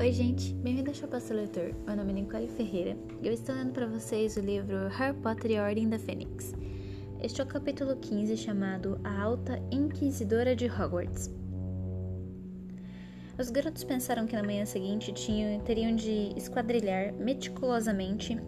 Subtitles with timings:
[0.00, 1.74] Oi, gente, bem-vindo ao Chapaço Leitor.
[1.86, 5.50] Meu nome é Nicole Ferreira e eu estou lendo para vocês o livro Harry Potter
[5.50, 6.54] e a Ordem da Fênix.
[7.22, 11.30] Este é o capítulo 15 chamado A Alta Inquisidora de Hogwarts.
[13.38, 18.38] Os garotos pensaram que na manhã seguinte tinham, teriam de esquadrilhar meticulosamente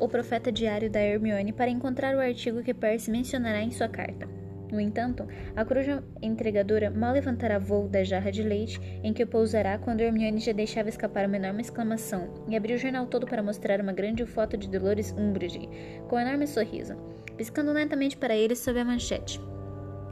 [0.00, 4.26] o profeta diário da Hermione para encontrar o artigo que Percy mencionará em sua carta.
[4.72, 9.76] No entanto, a coruja entregadora mal levantará voo da jarra de leite em que pousará
[9.76, 13.82] quando Hermione já deixava escapar uma enorme exclamação e abriu o jornal todo para mostrar
[13.82, 15.68] uma grande foto de Dolores Umbridge,
[16.08, 16.96] com um enorme sorriso,
[17.36, 19.38] piscando lentamente para eles sob a manchete.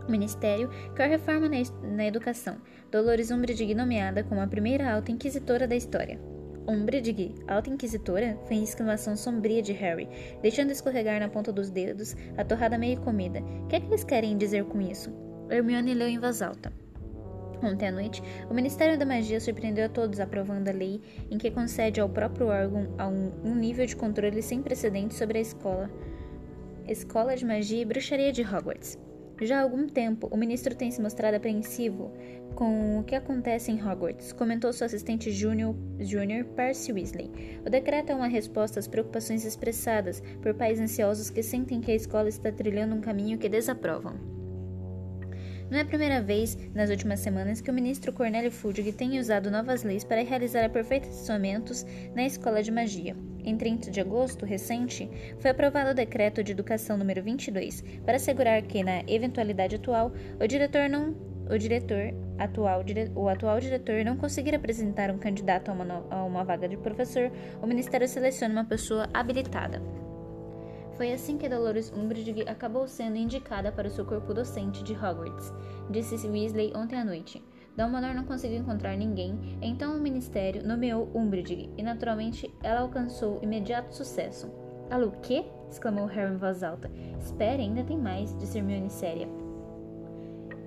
[0.06, 1.56] Ministério quer reforma na,
[1.96, 2.58] na educação.
[2.90, 6.20] Dolores Umbridge nomeada como a primeira alta inquisitora da história.
[6.70, 8.38] Umbridge, alta inquisitora?
[8.46, 10.08] Foi a exclamação sombria de Harry,
[10.40, 13.40] deixando escorregar na ponta dos dedos a torrada meio comida.
[13.64, 15.12] O que é que eles querem dizer com isso?
[15.50, 16.72] Hermione leu em voz alta.
[17.60, 21.50] Ontem à noite, o Ministério da Magia surpreendeu a todos aprovando a lei em que
[21.50, 25.90] concede ao próprio órgão um, um nível de controle sem precedentes sobre a escola,
[26.86, 28.96] escola de magia e bruxaria de Hogwarts.
[29.40, 32.12] Já há algum tempo, o ministro tem se mostrado apreensivo
[32.54, 35.74] com o que acontece em Hogwarts, comentou seu assistente júnior,
[36.54, 37.30] Percy Weasley.
[37.64, 41.94] O decreto é uma resposta às preocupações expressadas por pais ansiosos que sentem que a
[41.94, 44.14] escola está trilhando um caminho que desaprovam.
[45.70, 49.50] Não é a primeira vez nas últimas semanas que o ministro Cornélio Fudge tem usado
[49.50, 53.16] novas leis para realizar aperfeiçoamentos na escola de magia.
[53.44, 58.62] Em 30 de agosto recente, foi aprovado o decreto de educação número 22 para assegurar
[58.62, 61.14] que, na eventualidade atual, o diretor não
[61.50, 62.84] o diretor atual,
[63.16, 67.30] o atual diretor não conseguir apresentar um candidato a uma, a uma vaga de professor,
[67.60, 69.82] o ministério seleciona uma pessoa habilitada.
[70.96, 75.52] Foi assim que Dolores Umbridge acabou sendo indicada para o seu corpo docente de Hogwarts,
[75.90, 77.42] disse Weasley ontem à noite.
[77.80, 83.96] Dumbledore não conseguiu encontrar ninguém, então o ministério nomeou Umbridge e naturalmente ela alcançou imediato
[83.96, 84.52] sucesso.
[84.90, 85.46] Alô, o quê?
[85.70, 86.90] exclamou Harry em voz alta.
[87.18, 89.26] Espere, ainda tem mais, disse Hermione séria.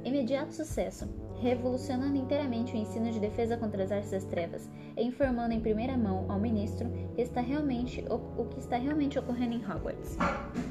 [0.03, 1.07] Imediato sucesso
[1.43, 5.97] revolucionando inteiramente o ensino de defesa contra as artes das trevas e informando em primeira
[5.97, 10.17] mão ao ministro que está realmente, o, o que está realmente ocorrendo em Hogwarts.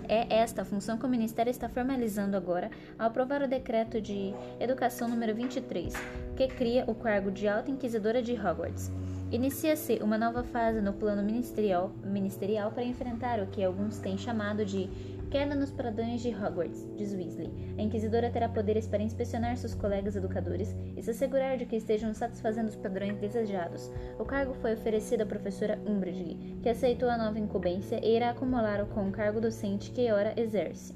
[0.08, 4.32] É esta a função que o ministério está formalizando agora ao aprovar o decreto de
[4.58, 5.92] Educação número 23,
[6.34, 8.90] que cria o cargo de Alta Inquisidora de Hogwarts.
[9.30, 14.64] Inicia-se uma nova fase no plano ministerial, ministerial para enfrentar o que alguns têm chamado
[14.64, 14.88] de
[15.32, 17.50] Queda nos pradões de Hogwarts, diz Weasley.
[17.78, 22.12] A Inquisidora terá poderes para inspecionar seus colegas educadores e se assegurar de que estejam
[22.12, 23.90] satisfazendo os padrões desejados.
[24.18, 28.88] O cargo foi oferecido à professora Umbridge, que aceitou a nova incumbência e irá acumulá-lo
[28.88, 30.94] com o cargo docente que ora exerce.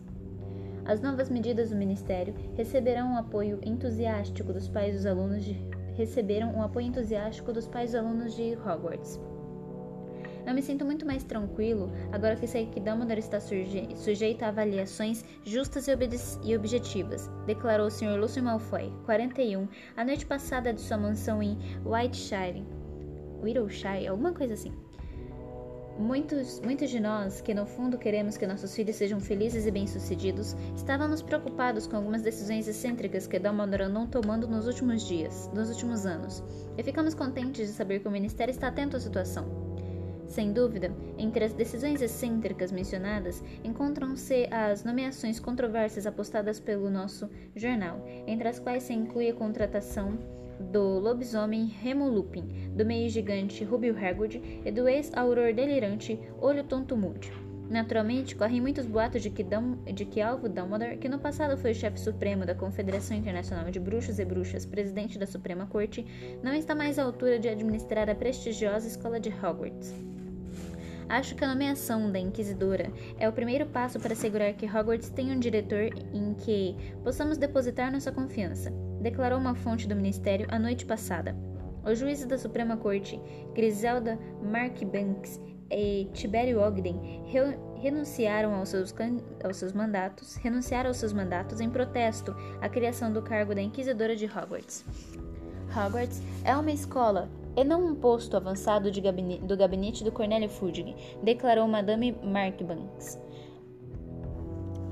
[0.85, 5.57] As novas medidas do Ministério receberão um apoio entusiástico dos pais dos alunos de
[5.95, 9.19] receberam um apoio entusiástico dos pais dos alunos de Hogwarts.
[10.47, 15.25] Eu me sinto muito mais tranquilo agora que sei que Dumbledore está suje a avaliações
[15.45, 15.93] justas e,
[16.45, 18.17] e objetivas, declarou o Sr.
[18.17, 22.65] Lúcio Malfoy, 41, a noite passada de sua mansão em Whiteshire.
[23.43, 24.73] Whittleshire, alguma coisa assim.
[25.99, 30.55] Muitos, muitos de nós, que no fundo queremos que nossos filhos sejam felizes e bem-sucedidos,
[30.77, 36.07] estávamos preocupados com algumas decisões excêntricas que Dumbledore andou tomando nos últimos dias, nos últimos
[36.07, 36.45] anos,
[36.79, 39.66] e ficamos contentes de saber que o Ministério está atento à situação.
[40.29, 48.05] Sem dúvida, entre as decisões excêntricas mencionadas encontram-se as nomeações controversas apostadas pelo nosso jornal,
[48.27, 50.19] entre as quais se inclui a contratação
[50.73, 56.97] do lobisomem Remo Lupin, do meio gigante Rubio Hagrid e do ex-auror delirante Olho Tonto
[56.97, 57.31] Moody.
[57.69, 61.75] Naturalmente, correm muitos boatos de que, Dum, de que Alvo Dumbledore, que no passado foi
[61.75, 66.07] chefe supremo da Confederação Internacional de Bruxos e Bruxas, presidente da Suprema Corte,
[66.45, 70.16] não está mais à altura de administrar a prestigiosa escola de Hogwarts.
[71.09, 75.35] Acho que a nomeação da Inquisidora é o primeiro passo para assegurar que Hogwarts tenha
[75.35, 80.85] um diretor em que possamos depositar nossa confiança, declarou uma fonte do Ministério a noite
[80.85, 81.37] passada.
[81.85, 83.21] Os juízes da Suprema Corte,
[83.55, 85.41] Griselda Markbanks
[85.71, 88.93] e Tibério Ogden, re renunciaram aos seus,
[89.45, 94.17] aos seus mandatos, renunciaram aos seus mandatos em protesto à criação do cargo da Inquisidora
[94.17, 94.85] de Hogwarts.
[95.71, 100.95] Hogwarts é uma escola e não um posto avançado gabinete, do gabinete do Cornélio Fudge,
[101.23, 103.19] declarou Madame Markbanks.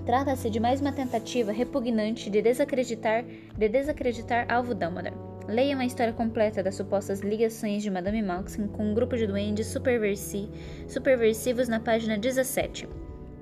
[0.06, 3.24] Trata-se de mais uma tentativa repugnante de desacreditar,
[3.56, 5.14] de desacreditar Alvo Dumbledore.
[5.48, 9.66] Leia uma história completa das supostas ligações de Madame Malkin com um grupo de duendes
[9.66, 10.48] superversi,
[10.88, 12.88] superversivos na página 17.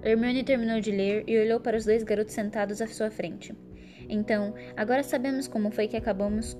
[0.03, 3.55] Hermione terminou de ler e olhou para os dois garotos sentados à sua frente.
[4.09, 6.57] Então, agora sabemos como foi que acabamos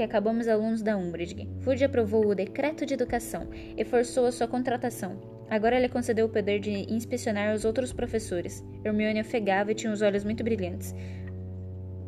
[0.00, 1.46] que acabamos alunos da Umbridge.
[1.60, 5.20] Fudge aprovou o decreto de educação e forçou a sua contratação.
[5.50, 8.64] Agora lhe concedeu o poder de inspecionar os outros professores.
[8.82, 10.94] Hermione ofegava e tinha os olhos muito brilhantes.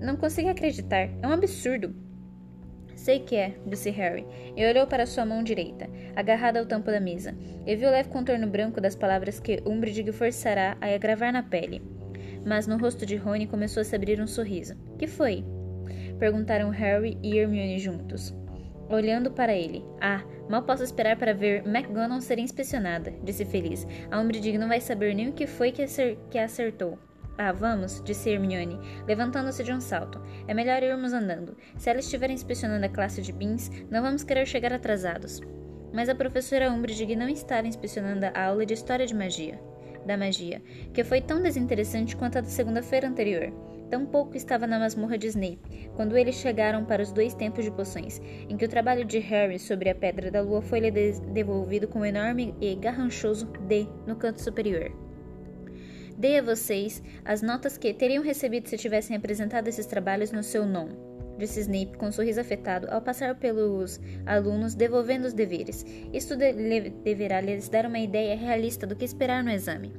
[0.00, 1.10] Não consigo acreditar.
[1.20, 1.94] É um absurdo.
[2.96, 5.86] Sei que é, disse Harry, e olhou para sua mão direita,
[6.16, 7.34] agarrada ao tampo da mesa,
[7.66, 11.82] e viu o leve contorno branco das palavras que Umbridge forçará a gravar na pele.
[12.46, 14.76] Mas no rosto de Rony começou a se abrir um sorriso.
[14.98, 15.44] Que foi?
[16.22, 18.32] Perguntaram Harry e Hermione juntos,
[18.88, 19.84] olhando para ele.
[20.00, 23.84] Ah, mal posso esperar para ver McGonagall ser inspecionada, disse feliz.
[24.08, 25.84] A Umbridge não vai saber nem o que foi que,
[26.30, 26.96] que acertou.
[27.36, 30.22] Ah, vamos, disse Hermione, levantando-se de um salto.
[30.46, 31.56] É melhor irmos andando.
[31.76, 35.40] Se ela estiver inspecionando a classe de Beans, não vamos querer chegar atrasados.
[35.92, 39.60] Mas a professora Umbridge não estava inspecionando a aula de História de Magia,
[40.06, 40.62] da Magia,
[40.94, 43.71] que foi tão desinteressante quanto a da segunda-feira anterior.
[43.92, 48.22] Tampouco estava na masmorra de Snape, quando eles chegaram para os dois tempos de poções,
[48.48, 52.04] em que o trabalho de Harry sobre a Pedra da Lua foi-lhe devolvido com um
[52.06, 54.90] enorme e garranchoso D no canto superior.
[56.16, 60.64] Dei a vocês as notas que teriam recebido se tivessem apresentado esses trabalhos no seu
[60.64, 60.96] nome,
[61.36, 65.84] disse Snape com um sorriso afetado ao passar pelos alunos devolvendo os deveres.
[66.14, 66.54] Isto de
[67.04, 69.92] deverá lhes dar uma ideia realista do que esperar no exame.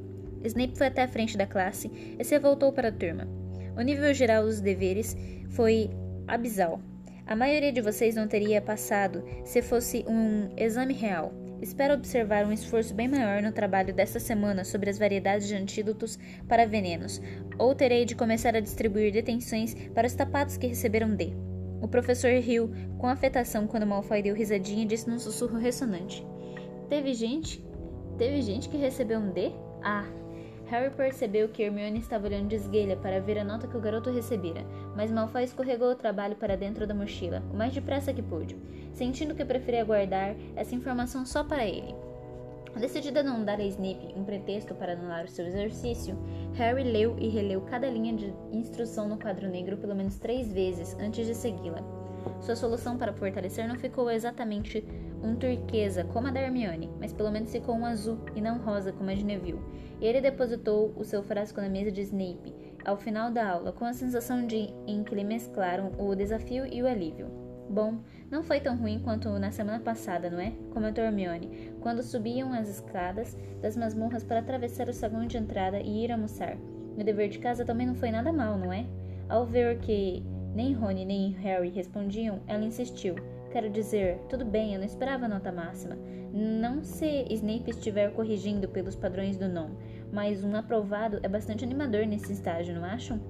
[0.43, 3.42] Snape foi até a frente da classe e se voltou para a turma.
[3.75, 5.15] O nível geral dos deveres
[5.49, 5.89] foi
[6.27, 6.79] abisal.
[7.25, 11.33] A maioria de vocês não teria passado se fosse um exame real.
[11.61, 16.19] Espero observar um esforço bem maior no trabalho desta semana sobre as variedades de antídotos
[16.47, 17.21] para venenos,
[17.57, 21.33] ou terei de começar a distribuir detenções para os tapados que receberam D.
[21.81, 26.25] O professor riu com afetação quando Malfoy deu risadinha e disse num sussurro ressonante:
[26.89, 27.63] Teve gente?
[28.17, 29.53] Teve gente que recebeu um D?
[29.81, 30.05] Ah,
[30.67, 34.09] Harry percebeu que Hermione estava olhando de esguelha para ver a nota que o garoto
[34.09, 34.65] recebera,
[34.95, 38.57] mas Malfoy escorregou o trabalho para dentro da mochila, o mais depressa que pôde,
[38.93, 41.93] sentindo que preferia guardar essa informação só para ele.
[42.79, 46.17] Decidida a não dar a Snape um pretexto para anular o seu exercício,
[46.53, 50.97] Harry leu e releu cada linha de instrução no quadro negro pelo menos três vezes
[50.99, 51.83] antes de segui-la.
[52.41, 54.83] Sua solução para fortalecer não ficou exatamente
[55.23, 58.91] um turquesa como a da Hermione, mas pelo menos ficou um azul e não rosa
[58.91, 59.61] como a de Neville.
[60.01, 62.53] Ele depositou o seu frasco na mesa de Snape
[62.85, 66.81] ao final da aula, com a sensação de em que lhe mesclaram o desafio e
[66.83, 67.27] o alívio.
[67.69, 67.99] Bom,
[68.29, 70.51] não foi tão ruim quanto na semana passada, não é?
[70.71, 76.03] Comentou Hermione, quando subiam as escadas das masmorras para atravessar o saguão de entrada e
[76.03, 76.57] ir almoçar.
[76.97, 78.85] O dever de casa também não foi nada mal, não é?
[79.29, 80.21] Ao ver que
[80.53, 83.15] nem Rony nem Harry respondiam, ela insistiu.
[83.53, 85.95] Quero dizer, tudo bem, eu não esperava a nota máxima.
[86.33, 89.75] Não se Snape estiver corrigindo pelos padrões do NOM,
[90.11, 93.21] mas um aprovado é bastante animador nesse estágio, não acham?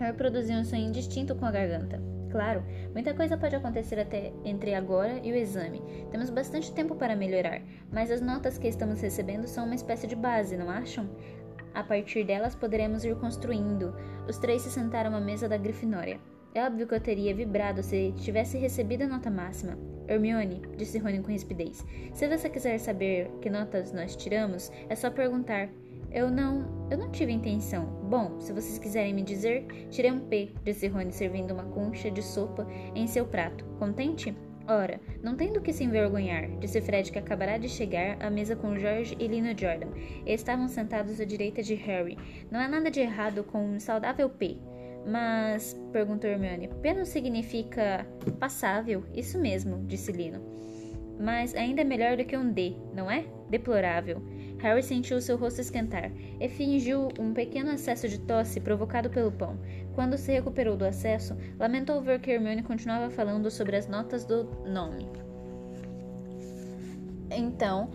[0.00, 2.02] Harry produziu um sonho indistinto com a garganta.
[2.28, 5.80] Claro, muita coisa pode acontecer até entre agora e o exame.
[6.10, 7.62] Temos bastante tempo para melhorar,
[7.92, 11.08] mas as notas que estamos recebendo são uma espécie de base, não acham?
[11.72, 13.94] A partir delas poderemos ir construindo.
[14.28, 16.18] Os três se sentaram à mesa da Grifinória.
[16.52, 19.78] É óbvio que eu teria vibrado se tivesse recebido a nota máxima.
[20.08, 25.10] Hermione, disse Rony com rispidez, se você quiser saber que notas nós tiramos, é só
[25.10, 25.68] perguntar.
[26.10, 26.88] Eu não.
[26.90, 27.86] Eu não tive intenção.
[28.10, 32.20] Bom, se vocês quiserem me dizer, tirei um P, disse Rony, servindo uma concha de
[32.20, 32.66] sopa
[32.96, 33.64] em seu prato.
[33.78, 34.36] Contente?
[34.66, 38.54] Ora, não tem do que se envergonhar, disse Fred, que acabará de chegar à mesa
[38.54, 39.88] com George e Lina Jordan.
[40.26, 42.18] Estavam sentados à direita de Harry.
[42.50, 44.58] Não há nada de errado com um saudável P.
[45.06, 48.06] Mas, perguntou Hermione, P não significa
[48.38, 49.02] passável?
[49.14, 50.40] Isso mesmo, disse Lino.
[51.18, 53.24] Mas ainda é melhor do que um D, não é?
[53.48, 54.22] Deplorável.
[54.58, 59.58] Harry sentiu seu rosto esquentar e fingiu um pequeno acesso de tosse provocado pelo pão.
[59.94, 64.44] Quando se recuperou do acesso, lamentou ver que Hermione continuava falando sobre as notas do
[64.66, 65.08] nome.
[67.30, 67.90] Então,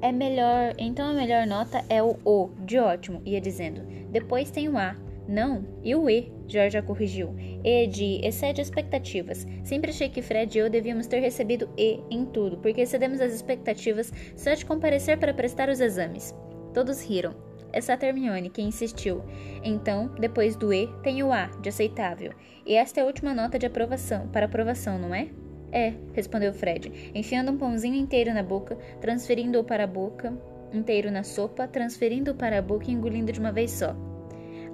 [0.00, 3.82] é melhor, então a melhor nota é o O, de ótimo, ia dizendo.
[4.10, 4.96] Depois tem o A,
[5.28, 7.34] não, e o E, Georgia corrigiu.
[7.62, 9.46] E de excede expectativas.
[9.62, 13.34] Sempre achei que Fred e eu devíamos ter recebido E em tudo, porque excedemos as
[13.34, 16.34] expectativas só de comparecer para prestar os exames.
[16.72, 17.34] Todos riram,
[17.74, 19.22] exceto Hermione, que insistiu.
[19.62, 22.32] Então, depois do E, tem o A, de aceitável.
[22.64, 25.28] E esta é a última nota de aprovação, para aprovação, não é?
[25.70, 30.32] É, respondeu Fred, enfiando um pãozinho inteiro na boca, transferindo-o para a boca,
[30.72, 33.94] inteiro na sopa, transferindo-o para a boca e engolindo de uma vez só.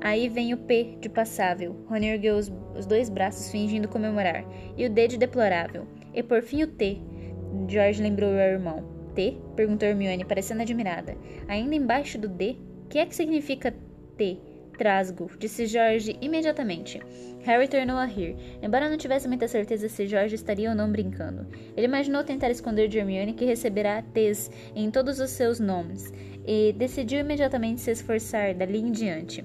[0.04, 1.74] Aí vem o P de passável.
[1.88, 4.44] Rony ergueu os, os dois braços fingindo comemorar.
[4.76, 5.88] E o D de deplorável.
[6.12, 7.00] E por fim o T.
[7.66, 8.84] George lembrou ao irmão.
[9.14, 9.38] T?
[9.56, 11.16] perguntou Hermione, parecendo admirada.
[11.48, 12.58] Ainda embaixo do D?
[12.90, 13.74] Que é que significa
[14.18, 14.38] T?
[14.76, 17.00] Trasgo, disse George imediatamente.
[17.42, 21.46] Harry tornou a rir, embora não tivesse muita certeza se George estaria ou não brincando.
[21.74, 26.12] Ele imaginou tentar esconder de Hermione que receberá T's em todos os seus nomes,
[26.46, 29.44] e decidiu imediatamente se esforçar dali em diante.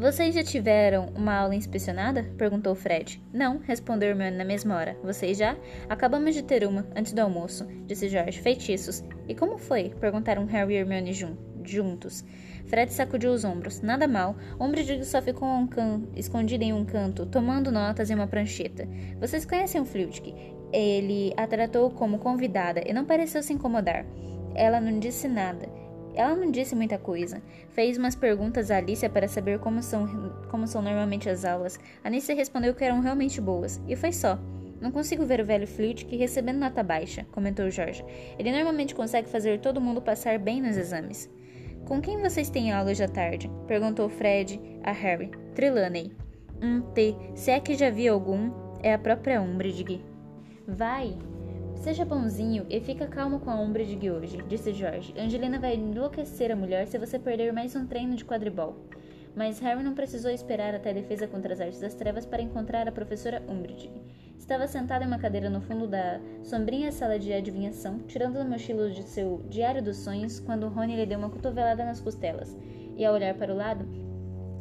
[0.00, 2.22] Vocês já tiveram uma aula inspecionada?
[2.38, 3.22] perguntou Fred.
[3.30, 4.96] Não, respondeu Hermione na mesma hora.
[5.04, 5.54] Vocês já?
[5.90, 8.40] Acabamos de ter uma, antes do almoço, disse George.
[8.40, 9.04] Feitiços.
[9.28, 9.90] E como foi?
[10.00, 12.24] perguntaram Harry e Hermione jun juntos.
[12.64, 13.82] Fred sacudiu os ombros.
[13.82, 14.36] Nada mal.
[14.58, 15.68] Umbridge só ficou um
[16.16, 18.88] escondido em um canto, tomando notas em uma prancheta.
[19.20, 20.34] Vocês conhecem o Flitwick?
[20.72, 24.06] Ele a tratou como convidada e não pareceu se incomodar.
[24.54, 25.79] Ela não disse nada.
[26.14, 27.42] Ela não disse muita coisa.
[27.70, 30.06] Fez umas perguntas a Alicia para saber como são,
[30.50, 31.78] como são normalmente as aulas.
[32.02, 33.80] A Alicia respondeu que eram realmente boas.
[33.88, 34.38] E foi só.
[34.80, 38.02] Não consigo ver o velho Flitwick recebendo nota baixa, comentou George.
[38.38, 41.28] Ele normalmente consegue fazer todo mundo passar bem nos exames.
[41.86, 43.50] Com quem vocês têm aula hoje à tarde?
[43.66, 45.30] perguntou Fred a Harry.
[45.54, 46.12] Trelawney.
[46.62, 47.14] Um T.
[47.34, 48.50] Se é que já vi algum,
[48.82, 50.04] é a própria Umbridge.
[50.66, 51.18] Vai,
[51.80, 55.14] Seja bonzinho e fica calmo com a ombra de hoje, disse George.
[55.18, 58.76] Angelina vai enlouquecer a mulher se você perder mais um treino de quadribol.
[59.34, 62.86] Mas Harry não precisou esperar até a defesa contra as artes das trevas para encontrar
[62.86, 63.90] a professora Umbridge.
[64.38, 68.90] Estava sentada em uma cadeira no fundo da sombrinha sala de adivinhação, tirando do mochilo
[68.90, 72.54] de seu diário dos sonhos, quando Rony lhe deu uma cotovelada nas costelas.
[72.94, 73.88] E ao olhar para o lado,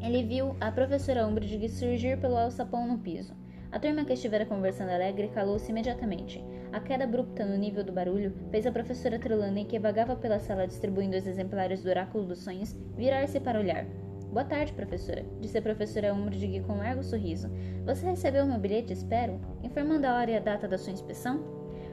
[0.01, 3.35] ele viu a professora Umbridge surgir pelo alçapão no piso.
[3.71, 6.43] A turma que estivera conversando alegre calou-se imediatamente.
[6.71, 10.65] A queda abrupta no nível do barulho fez a professora Trelawney, que vagava pela sala
[10.65, 13.85] distribuindo os exemplares do Oráculo dos Sonhos, virar-se para olhar.
[14.31, 17.47] Boa tarde, professora, disse a professora Umbridge com um largo sorriso.
[17.85, 19.39] Você recebeu meu bilhete, espero?
[19.61, 21.39] Informando a hora e a data da sua inspeção?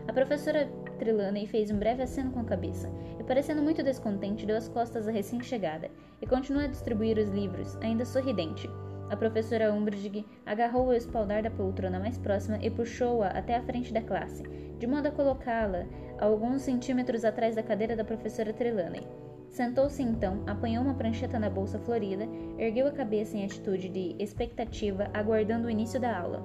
[0.09, 2.91] A professora Trelawney fez um breve aceno com a cabeça,
[3.21, 5.91] e parecendo muito descontente, deu as costas à recém-chegada,
[6.23, 8.67] e continuou a distribuir os livros, ainda sorridente.
[9.09, 13.93] A professora Umbridge agarrou o espaldar da poltrona mais próxima e puxou-a até a frente
[13.93, 14.43] da classe,
[14.79, 15.87] de modo a colocá-la
[16.19, 19.07] alguns centímetros atrás da cadeira da professora Trelawney.
[19.49, 25.09] Sentou-se então, apanhou uma prancheta na bolsa florida, ergueu a cabeça em atitude de expectativa,
[25.15, 26.43] aguardando o início da aula.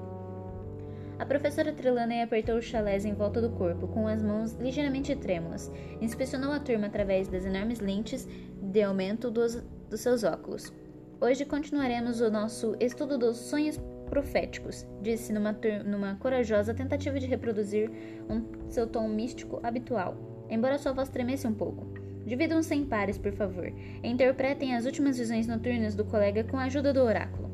[1.17, 5.71] A professora Trelawney apertou o chalés em volta do corpo, com as mãos ligeiramente trêmulas.
[5.99, 8.27] Inspecionou a turma através das enormes lentes
[8.61, 9.55] de aumento dos,
[9.89, 10.73] dos seus óculos.
[11.23, 17.91] Hoje continuaremos o nosso estudo dos sonhos proféticos, disse numa, numa corajosa tentativa de reproduzir
[18.27, 20.17] um, seu tom místico habitual,
[20.49, 21.85] embora sua voz tremesse um pouco.
[22.25, 23.71] Dividam-se em pares, por favor,
[24.03, 27.51] interpretem as últimas visões noturnas do colega com a ajuda do oráculo.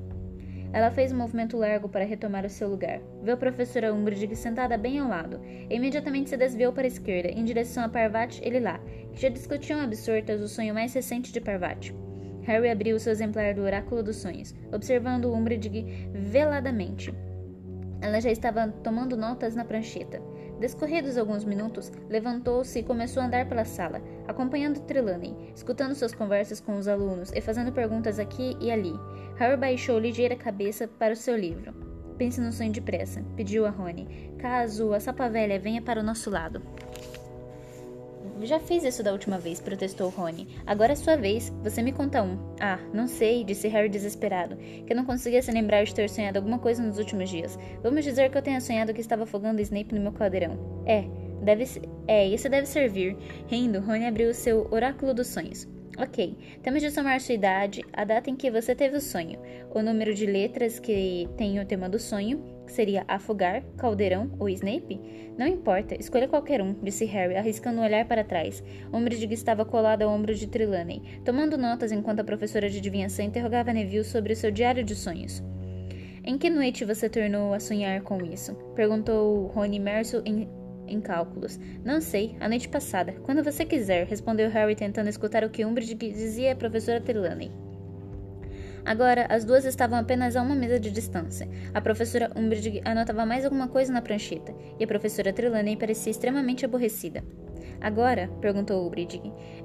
[0.72, 3.02] Ela fez um movimento largo para retomar o seu lugar.
[3.22, 7.28] Viu a professora Umbridge sentada bem ao lado, e imediatamente se desviou para a esquerda,
[7.28, 8.80] em direção a Parvati e Lilá,
[9.12, 11.94] que já discutiam absortas o sonho mais recente de Parvati.
[12.48, 17.13] Harry abriu seu exemplar do Oráculo dos Sonhos, observando Umbridge veladamente.
[18.00, 20.22] Ela já estava tomando notas na prancheta.
[20.58, 26.62] Descorridos alguns minutos, levantou-se e começou a andar pela sala, acompanhando Trelawney, escutando suas conversas
[26.62, 28.94] com os alunos e fazendo perguntas aqui e ali.
[29.36, 31.74] Harry baixou ligeira cabeça para o seu livro.
[32.18, 36.30] Pense no sonho depressa, pediu a Rony, caso a sapa velha venha para o nosso
[36.30, 36.62] lado.
[38.44, 40.48] Já fiz isso da última vez, protestou Rony.
[40.65, 41.51] Agora é sua vez.
[41.63, 42.38] Você me conta um.
[42.60, 46.60] Ah, não sei, disse Harry desesperado, que não conseguia se lembrar de ter sonhado alguma
[46.60, 47.58] coisa nos últimos dias.
[47.82, 50.84] Vamos dizer que eu tenha sonhado que estava afogando Snape no meu caldeirão.
[50.86, 51.03] É,
[51.41, 51.65] deve
[52.08, 53.17] É, isso deve servir.
[53.48, 55.67] Rindo, Rony abriu seu oráculo dos sonhos.
[55.98, 59.39] Ok, temos de somar sua idade, a data em que você teve o sonho,
[59.74, 64.48] o número de letras que tem o tema do sonho, que seria afogar, caldeirão ou
[64.48, 65.02] Snape?
[65.36, 68.64] Não importa, escolha qualquer um, disse Harry, arriscando um olhar para trás.
[68.94, 73.74] Umbridge estava colado ao ombro de Trelawney, tomando notas enquanto a professora de adivinhação interrogava
[73.74, 75.42] Neville sobre o seu diário de sonhos.
[76.24, 78.54] Em que noite você tornou a sonhar com isso?
[78.76, 80.48] Perguntou Rony imerso em
[80.88, 81.60] em cálculos.
[81.84, 83.12] Não sei, a noite passada.
[83.24, 87.67] Quando você quiser, respondeu Harry tentando escutar o que Umbridge dizia à professora Trelawney.
[88.88, 91.46] Agora, as duas estavam apenas a uma mesa de distância.
[91.74, 96.63] A professora Umbridge anotava mais alguma coisa na prancheta, e a professora Trelawney parecia extremamente
[96.63, 97.22] aborrecida.
[97.82, 99.22] Agora, perguntou Umbridge,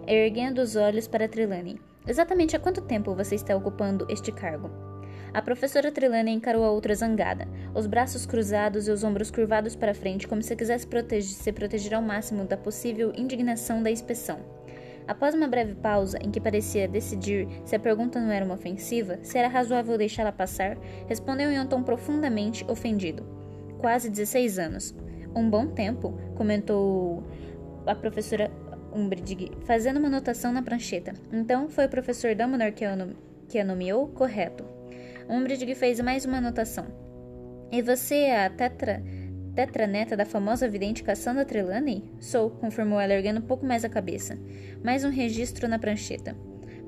[0.09, 4.69] erguendo os olhos para Trelawney, exatamente há quanto tempo você está ocupando este cargo?
[5.33, 9.95] A professora Trelawney encarou a outra zangada, os braços cruzados e os ombros curvados para
[9.95, 10.85] frente, como se quisesse
[11.23, 14.41] se proteger ao máximo da possível indignação da inspeção.
[15.07, 19.19] Após uma breve pausa, em que parecia decidir se a pergunta não era uma ofensiva,
[19.23, 20.77] se era razoável deixá-la passar,
[21.09, 23.25] respondeu em um tom profundamente ofendido.
[23.79, 24.95] Quase 16 anos.
[25.35, 27.23] Um bom tempo, comentou
[27.87, 28.51] a professora
[28.95, 31.15] Umbridge, fazendo uma anotação na prancheta.
[31.33, 32.85] Então foi o professor Dumbledore que,
[33.49, 34.09] que a nomeou?
[34.09, 34.65] Correto.
[35.29, 36.87] Umbridge fez mais uma anotação.
[37.73, 39.03] E você é a tetra,
[39.55, 42.03] tetraneta da famosa vidente Cassandra Trelawney?
[42.21, 44.39] Sou, confirmou ela, erguendo um pouco mais a cabeça.
[44.83, 46.37] Mais um registro na prancheta.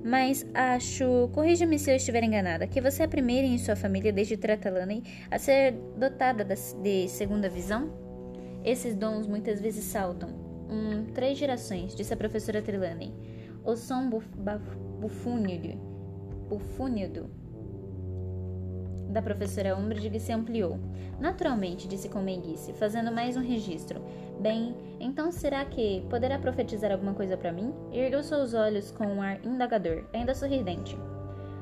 [0.03, 4.13] Mas acho, corrija-me se eu estiver enganada, que você é a primeira em sua família
[4.13, 7.91] desde Trelawney a ser dotada de segunda visão?
[8.65, 10.29] Esses dons muitas vezes saltam.
[10.71, 13.15] Um, três gerações, disse a professora Trelawney.
[13.65, 14.29] O som buf,
[15.01, 15.79] bufúnido,
[16.49, 17.44] bufúnido
[19.15, 20.79] da professora Umbridge se ampliou.
[21.21, 24.03] Naturalmente, disse com meiguice, fazendo mais um registro.
[24.41, 27.73] Bem, então será que poderá profetizar alguma coisa para mim?
[27.93, 30.99] Ergueu seus olhos com um ar indagador, ainda sorridente.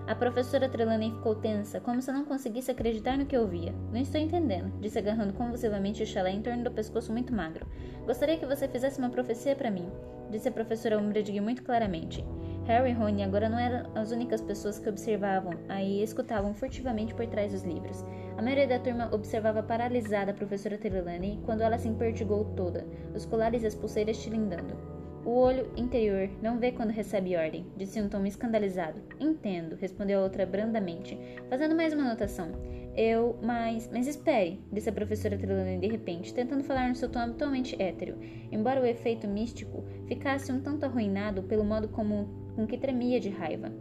[0.06, 3.72] A professora Trelawney ficou tensa, como se não conseguisse acreditar no que ouvia.
[3.92, 7.66] Não estou entendendo, disse agarrando convulsivamente o chalé em torno do pescoço muito magro.
[8.04, 9.88] Gostaria que você fizesse uma profecia para mim,
[10.30, 12.24] disse a professora Umbridge muito claramente.
[12.66, 17.26] Harry e Rony agora não eram as únicas pessoas que observavam aí escutavam furtivamente por
[17.26, 18.04] trás dos livros.
[18.36, 23.26] A maioria da turma observava paralisada a professora Trelawney quando ela se empertigou toda, os
[23.26, 24.76] colares e as pulseiras tilindando.
[25.24, 29.00] O olho interior não vê quando recebe ordem, disse um tom escandalizado.
[29.20, 31.16] Entendo, respondeu a outra brandamente,
[31.48, 32.50] fazendo mais uma anotação.
[32.96, 33.88] Eu, mas.
[33.92, 38.18] Mas espere, disse a professora Trelawney de repente, tentando falar no seu tom habitualmente hétero,
[38.50, 43.30] embora o efeito místico ficasse um tanto arruinado pelo modo como com que tremia de
[43.30, 43.72] raiva.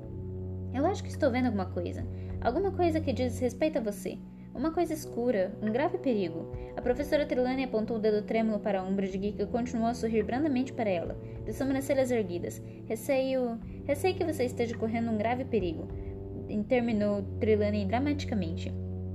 [0.73, 2.05] Eu acho que estou vendo alguma coisa.
[2.39, 4.17] Alguma coisa que diz respeito a você.
[4.53, 6.51] Uma coisa escura, um grave perigo.
[6.75, 10.73] A professora Trelawney apontou o dedo trêmulo para a Umbridge, que continuou a sorrir brandamente
[10.73, 12.61] para ela, de sobrancelhas erguidas.
[12.85, 13.59] Receio...
[13.85, 15.87] Receio que você esteja correndo um grave perigo.
[16.67, 18.73] Terminou Trelawney dramaticamente.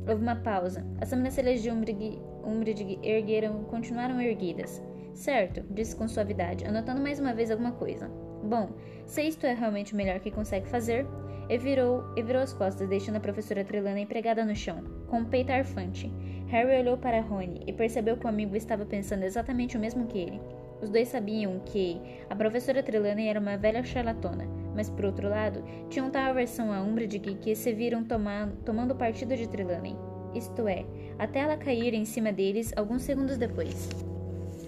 [0.08, 0.86] Houve uma pausa.
[1.00, 4.82] As sobrancelhas de Umbridge, Umbridge ergueram, continuaram erguidas.
[5.12, 8.10] Certo, disse com suavidade, anotando mais uma vez alguma coisa.
[8.46, 8.70] Bom,
[9.04, 11.06] se isto é realmente o melhor que consegue fazer,
[11.48, 15.26] e virou, e virou as costas, deixando a professora Trelawney empregada no chão, com o
[15.26, 16.12] peito arfante.
[16.48, 20.18] Harry olhou para Rony e percebeu que o amigo estava pensando exatamente o mesmo que
[20.18, 20.40] ele.
[20.80, 25.64] Os dois sabiam que a professora Trelawney era uma velha charlatona, mas por outro lado,
[25.88, 29.96] tinham tal aversão à Umbridge que se viram tomando, tomando partido de Trelawney.
[30.34, 30.84] Isto é,
[31.18, 33.88] até ela cair em cima deles alguns segundos depois.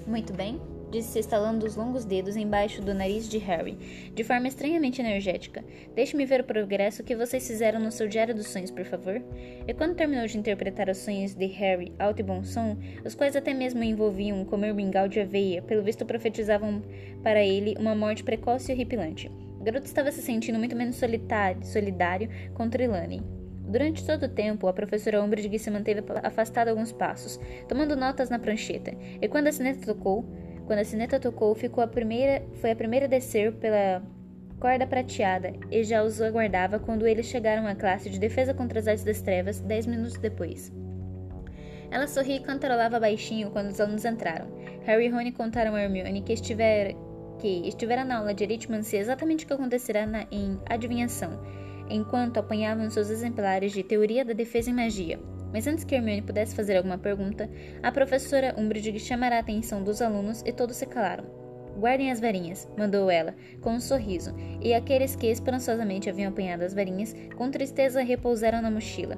[0.07, 0.59] Muito bem,
[0.90, 3.79] disse estalando os longos dedos embaixo do nariz de Harry,
[4.14, 5.64] de forma estranhamente energética.
[5.94, 9.22] Deixe-me ver o progresso que vocês fizeram no seu Diário dos Sonhos, por favor.
[9.66, 13.37] E quando terminou de interpretar os sonhos de Harry alto e bom som, os quais
[13.37, 16.83] até mesmo envolviam comer mingau de aveia, pelo visto profetizavam
[17.22, 19.31] para ele uma morte precoce e horripilante.
[19.61, 23.22] O garoto estava se sentindo muito menos solitário, solidário com Trelawney.
[23.68, 28.38] Durante todo o tempo, a professora Umbridge se manteve afastada alguns passos, tomando notas na
[28.38, 30.24] prancheta, e quando a sineta tocou,
[30.69, 34.03] quando a sineta tocou, ficou a primeira, foi a primeira a descer pela
[34.61, 38.87] corda prateada e já os aguardava quando eles chegaram à classe de defesa contra as
[38.87, 40.71] artes das trevas dez minutos depois.
[41.91, 44.47] Ela sorria e cantarolava baixinho quando os alunos entraram.
[44.85, 46.95] Harry e Rony contaram a Hermione que estivera,
[47.39, 51.31] que estivera na aula de aritmancia exatamente o que acontecerá na, em adivinhação,
[51.89, 55.19] enquanto apanhavam seus exemplares de teoria da defesa em magia.
[55.53, 57.49] Mas antes que Hermione pudesse fazer alguma pergunta,
[57.83, 61.25] a professora Umbridge chamará a atenção dos alunos e todos se calaram.
[61.79, 66.75] Guardem as varinhas, mandou ela, com um sorriso, e aqueles que esperançosamente haviam apanhado as
[66.75, 69.17] varinhas, com tristeza repousaram na mochila.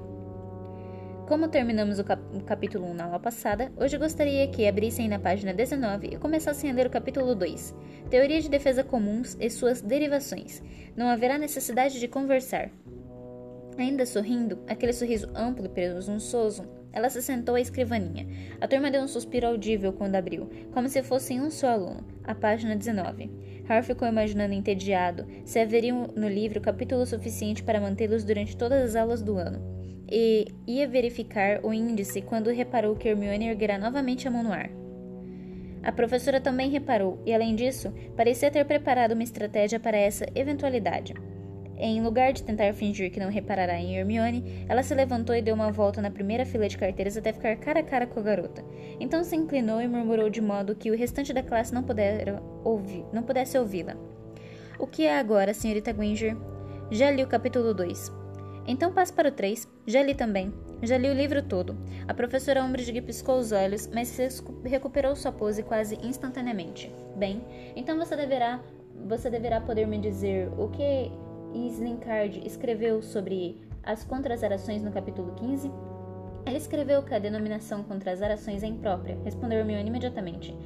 [1.27, 5.19] Como terminamos o, cap o capítulo 1 na aula passada, hoje gostaria que abrissem na
[5.19, 7.75] página 19 e começassem a ler o capítulo 2,
[8.11, 10.61] Teoria de Defesa Comuns e suas derivações.
[10.97, 12.69] Não haverá necessidade de conversar.
[13.81, 18.27] Ainda sorrindo, aquele sorriso amplo e presunçoso, ela se sentou à escrivaninha.
[18.61, 22.05] A turma deu um suspiro audível quando abriu, como se fosse um só aluno.
[22.23, 23.31] A página 19.
[23.65, 28.97] Harry ficou imaginando entediado se haveria no livro capítulo suficiente para mantê-los durante todas as
[28.97, 29.63] aulas do ano.
[30.11, 34.69] E ia verificar o índice quando reparou que Hermione erguerá novamente a mão no ar.
[35.83, 41.15] A professora também reparou, e além disso, parecia ter preparado uma estratégia para essa eventualidade.
[41.83, 45.55] Em lugar de tentar fingir que não reparará em Hermione, ela se levantou e deu
[45.55, 48.63] uma volta na primeira fila de carteiras até ficar cara a cara com a garota.
[49.01, 51.83] Então se inclinou e murmurou de modo que o restante da classe não,
[52.63, 53.97] ouvir, não pudesse ouvi-la.
[54.79, 56.37] O que é agora, senhorita Granger?
[56.91, 58.13] Já li o capítulo 2.
[58.67, 59.67] Então passe para o 3.
[59.87, 60.53] Já li também.
[60.83, 61.79] Já li o livro todo.
[62.07, 64.19] A professora Umbridge piscou os olhos, mas
[64.65, 66.93] recuperou sua pose quase instantaneamente.
[67.17, 67.43] Bem,
[67.75, 68.61] então você deverá,
[69.09, 71.11] você deverá poder me dizer o que
[71.55, 75.71] Slinkard escreveu sobre as contrazarações no capítulo 15?
[76.47, 80.57] Ele escreveu que a denominação contrazarações é imprópria, respondeu Hermione imediatamente,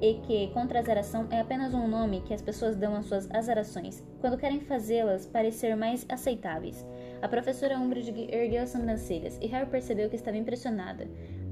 [0.00, 4.38] e que contrazaração é apenas um nome que as pessoas dão às suas azarações, quando
[4.38, 6.86] querem fazê-las parecer mais aceitáveis.
[7.22, 11.08] A professora Umbridge ergueu as sobrancelhas e Harry percebeu que estava impressionada,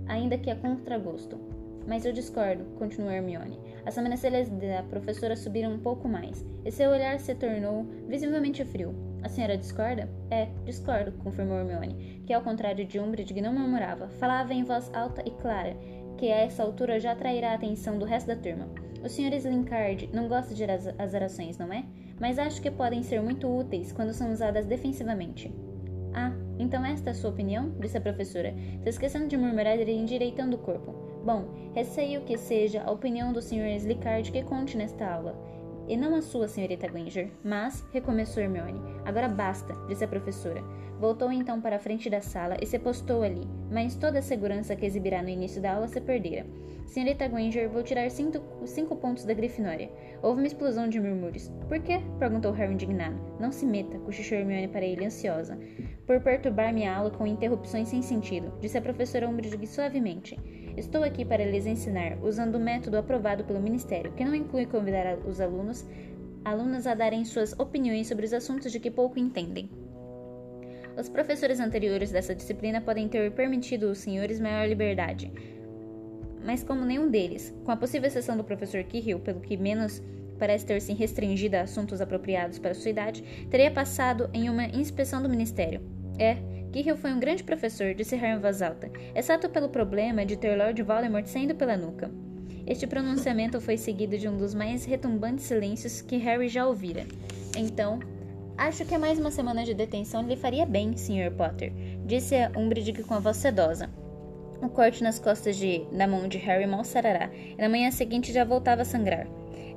[0.06, 1.61] ainda que a contragosto.
[1.86, 3.58] Mas eu discordo, continuou Hermione.
[3.84, 8.94] As sobrancelhas da professora subiram um pouco mais, e seu olhar se tornou visivelmente frio.
[9.22, 10.08] A senhora discorda?
[10.30, 15.22] É, discordo, confirmou Hermione, que ao contrário de Umbridge não murmurava, falava em voz alta
[15.26, 15.76] e clara,
[16.16, 18.68] que a essa altura já atrairá a atenção do resto da turma.
[19.02, 19.34] O Sr.
[19.34, 20.64] Slinkard não gosta de
[20.98, 21.84] azarações, não é?
[22.20, 25.52] Mas acho que podem ser muito úteis quando são usadas defensivamente.
[26.14, 27.74] Ah, então esta é a sua opinião?
[27.80, 31.01] disse a professora, se esquecendo de murmurar e endireitando o corpo.
[31.24, 33.76] Bom, receio que seja a opinião do Sr.
[33.76, 35.36] Slickard que conte nesta aula.
[35.88, 37.30] E não a sua, senhorita Granger.
[37.44, 38.80] Mas, recomeçou Hermione.
[39.04, 40.62] Agora basta, disse a professora.
[40.98, 44.76] Voltou então para a frente da sala e se postou ali, mas toda a segurança
[44.76, 46.46] que exibirá no início da aula se perdera.
[46.86, 49.90] Senhorita Granger, vou tirar cinco, cinco pontos da Grifinória.
[50.22, 51.50] Houve uma explosão de murmúrios.
[51.68, 52.00] Por quê?
[52.18, 53.18] perguntou Harry indignado.
[53.40, 55.58] Não se meta, cochichou Hermione para ele, ansiosa.
[56.06, 60.38] Por perturbar minha aula com interrupções sem sentido, disse a professora Umbridge suavemente.
[60.76, 65.18] Estou aqui para lhes ensinar, usando o método aprovado pelo Ministério, que não inclui convidar
[65.26, 65.84] os alunos,
[66.44, 69.70] alunas a darem suas opiniões sobre os assuntos de que pouco entendem.
[70.98, 75.32] Os professores anteriores dessa disciplina podem ter permitido aos senhores maior liberdade,
[76.44, 80.02] mas como nenhum deles, com a possível exceção do professor Kirill, pelo que menos
[80.38, 85.22] parece ter se restringido a assuntos apropriados para sua idade, teria passado em uma inspeção
[85.22, 85.80] do ministério.
[86.18, 86.36] É,
[86.72, 90.56] Kirill foi um grande professor, disse Harry em voz alta, exceto pelo problema de ter
[90.56, 92.10] Lord Voldemort saindo pela nuca.
[92.66, 97.04] Este pronunciamento foi seguido de um dos mais retumbantes silêncios que Harry já ouvira.
[97.56, 98.00] Então,
[98.56, 101.32] Acho que mais uma semana de detenção lhe faria bem, Sr.
[101.36, 101.72] Potter,
[102.04, 103.90] disse a Umbridge com a voz sedosa.
[104.62, 108.44] O corte nas costas de, mão de Harry mal sarará, e na manhã seguinte já
[108.44, 109.26] voltava a sangrar.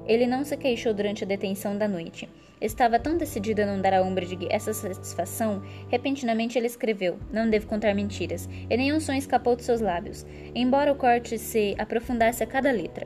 [0.07, 2.29] Ele não se queixou durante a detenção da noite.
[2.61, 7.67] Estava tão decidido a não dar a Umbridge essa satisfação, repentinamente ele escreveu: Não devo
[7.67, 12.47] contar mentiras, e nenhum som escapou de seus lábios, embora o corte se aprofundasse a
[12.47, 13.05] cada letra.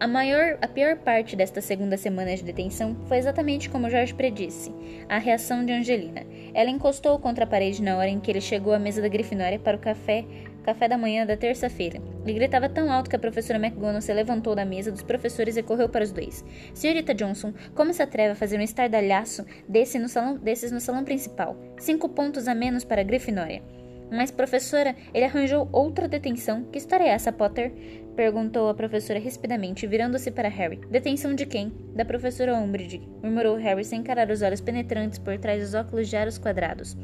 [0.00, 4.72] A maior, a pior parte desta segunda semana de detenção foi exatamente como Jorge predisse,
[5.08, 6.26] a reação de Angelina.
[6.52, 9.58] Ela encostou contra a parede na hora em que ele chegou à mesa da Grifinória
[9.58, 10.24] para o café,
[10.64, 12.00] café da manhã da terça-feira.
[12.24, 15.62] Ele gritava tão alto que a professora McGonagall se levantou da mesa dos professores e
[15.62, 16.44] correu para os dois.
[16.72, 21.04] Senhorita Johnson, como se atreve a fazer um estardalhaço desse no salão, desses no salão
[21.04, 21.56] principal?
[21.78, 23.62] Cinco pontos a menos para a Grifinória.
[24.10, 26.64] Mas, professora, ele arranjou outra detenção.
[26.64, 27.72] Que história é essa, Potter?
[28.14, 30.76] Perguntou a professora rispidamente, virando-se para Harry.
[30.88, 31.72] Detenção de quem?
[31.94, 36.16] Da professora Umbridge, murmurou Harry sem encarar os olhos penetrantes por trás dos óculos de
[36.16, 36.96] aros quadrados.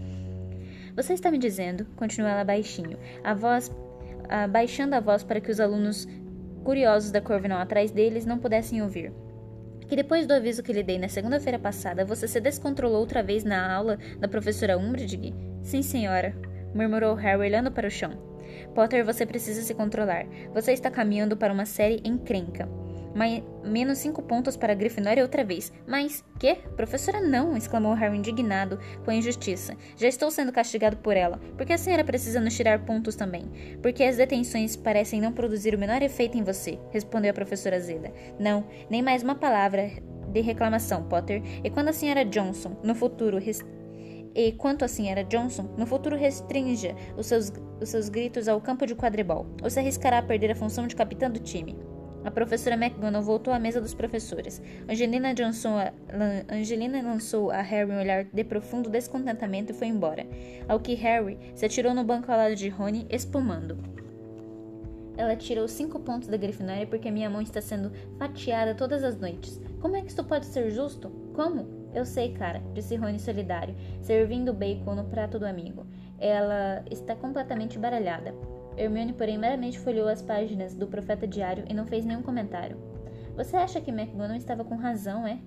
[0.96, 3.70] Você está me dizendo, continuou ela baixinho, a voz,
[4.50, 6.07] baixando a voz para que os alunos
[6.64, 9.12] curiosos da Corvinal atrás deles não pudessem ouvir.
[9.88, 13.42] Que depois do aviso que lhe dei na segunda-feira passada, você se descontrolou outra vez
[13.42, 15.35] na aula da professora Umbridge?
[15.62, 16.35] Sim, senhora,
[16.74, 18.12] murmurou Harry olhando para o chão.
[18.74, 20.26] Potter, você precisa se controlar.
[20.55, 22.68] Você está caminhando para uma série encrenca.
[23.14, 25.73] Mas, menos cinco pontos para a Grifinória outra vez.
[25.87, 26.55] Mas, que?
[26.77, 27.57] Professora, não!
[27.57, 29.77] exclamou Harry indignado com a injustiça.
[29.96, 31.38] Já estou sendo castigado por ela.
[31.57, 33.51] Por que a senhora precisa nos tirar pontos também?
[33.83, 38.12] Porque as detenções parecem não produzir o menor efeito em você, respondeu a professora Zeda.
[38.38, 39.90] Não, nem mais uma palavra
[40.33, 41.42] de reclamação, Potter.
[41.64, 43.38] E quando a senhora Johnson, no futuro,
[44.35, 48.87] e quanto à senhora Johnson, no futuro restrinja os seus, os seus gritos ao campo
[48.87, 51.77] de quadribol, ou se arriscará a perder a função de capitã do time.
[52.22, 54.61] A professora McGonagall voltou à mesa dos professores.
[54.88, 55.33] Angelina,
[56.50, 60.26] Angelina lançou a Harry um olhar de profundo descontentamento e foi embora,
[60.68, 63.78] ao que Harry se atirou no banco ao lado de Rony, espumando.
[65.16, 69.61] Ela tirou cinco pontos da Grifinória porque minha mão está sendo fatiada todas as noites.
[69.80, 71.11] Como é que isto pode ser justo?
[71.35, 71.90] Como?
[71.94, 75.87] Eu sei, cara, disse Rony solidário, servindo bacon no prato do amigo.
[76.18, 78.35] Ela está completamente baralhada.
[78.76, 82.76] Hermione, porém, meramente folheou as páginas do Profeta Diário e não fez nenhum comentário.
[83.37, 85.38] Você acha que McGonagall estava com razão, é?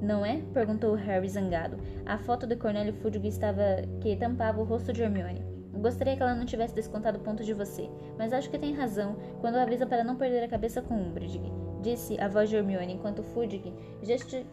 [0.00, 0.42] Não é?
[0.52, 1.78] perguntou Harry zangado.
[2.06, 5.44] A foto de Cornélio Fudge estava que tampava o rosto de Hermione.
[5.74, 9.56] Gostaria que ela não tivesse descontado pontos de você, mas acho que tem razão quando
[9.56, 11.40] avisa para não perder a cabeça com Umbridge
[11.80, 13.62] disse a voz de Hermione enquanto Fudge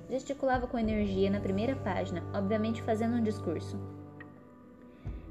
[0.09, 3.77] gesticulava com energia na primeira página, obviamente fazendo um discurso.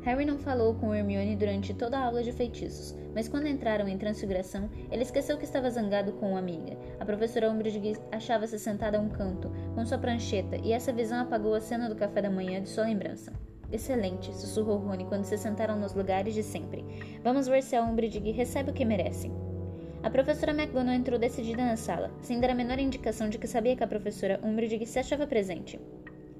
[0.06, 3.98] Harry não falou com Hermione durante toda a aula de feitiços, mas quando entraram em
[3.98, 6.78] transfiguração, ele esqueceu que estava zangado com uma amiga.
[7.00, 11.54] A professora Umbridge achava-se sentada a um canto, com sua prancheta, e essa visão apagou
[11.54, 13.32] a cena do café da manhã de sua lembrança.
[13.72, 16.84] Excelente, sussurrou Rony quando se sentaram nos lugares de sempre.
[17.24, 19.32] Vamos ver se a Umbridge recebe o que merece.
[20.04, 23.74] A professora McGonagall entrou decidida na sala, sem dar a menor indicação de que sabia
[23.74, 25.80] que a professora Umbridge se achava presente.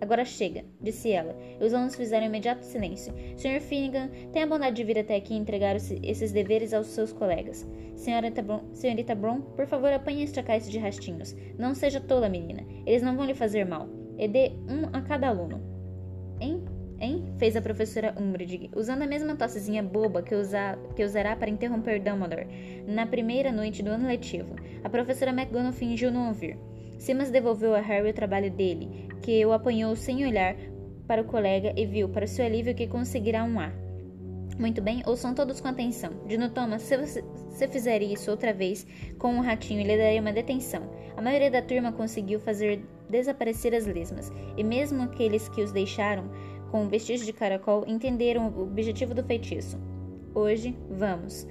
[0.01, 3.15] Agora chega, disse ela, e os alunos fizeram imediato silêncio.
[3.37, 3.61] Sr.
[3.61, 7.67] Finnegan, tenha a bondade de vir até aqui e entregar esses deveres aos seus colegas.
[7.95, 11.35] Senhorita Bron, senhorita Bron, por favor, apanhe esta caixa de rastinhos.
[11.59, 12.65] Não seja tola, menina.
[12.85, 13.89] Eles não vão lhe fazer mal.
[14.19, 15.61] E dê um a cada aluno.
[16.41, 16.63] Hein?
[16.99, 17.35] Hein?
[17.39, 22.01] Fez a professora Umbridge, usando a mesma tossezinha boba que, usa, que usará para interromper
[22.01, 22.47] Dumbledore
[22.87, 24.57] na primeira noite do ano letivo.
[24.83, 26.57] A professora McGonagall fingiu não ouvir.
[26.99, 30.57] Simas devolveu a Harry o trabalho dele, que o apanhou sem olhar
[31.07, 33.71] para o colega e viu, para seu alívio, que conseguirá um A.
[34.59, 36.13] Muito bem, ouçam todos com atenção.
[36.27, 38.87] Dino Thomas, se você se fizer isso outra vez
[39.19, 40.91] com um ratinho, lhe darei uma detenção.
[41.17, 46.31] A maioria da turma conseguiu fazer desaparecer as lesmas, e mesmo aqueles que os deixaram
[46.71, 49.79] com vestígio de caracol entenderam o objetivo do feitiço.
[50.35, 51.47] Hoje, vamos.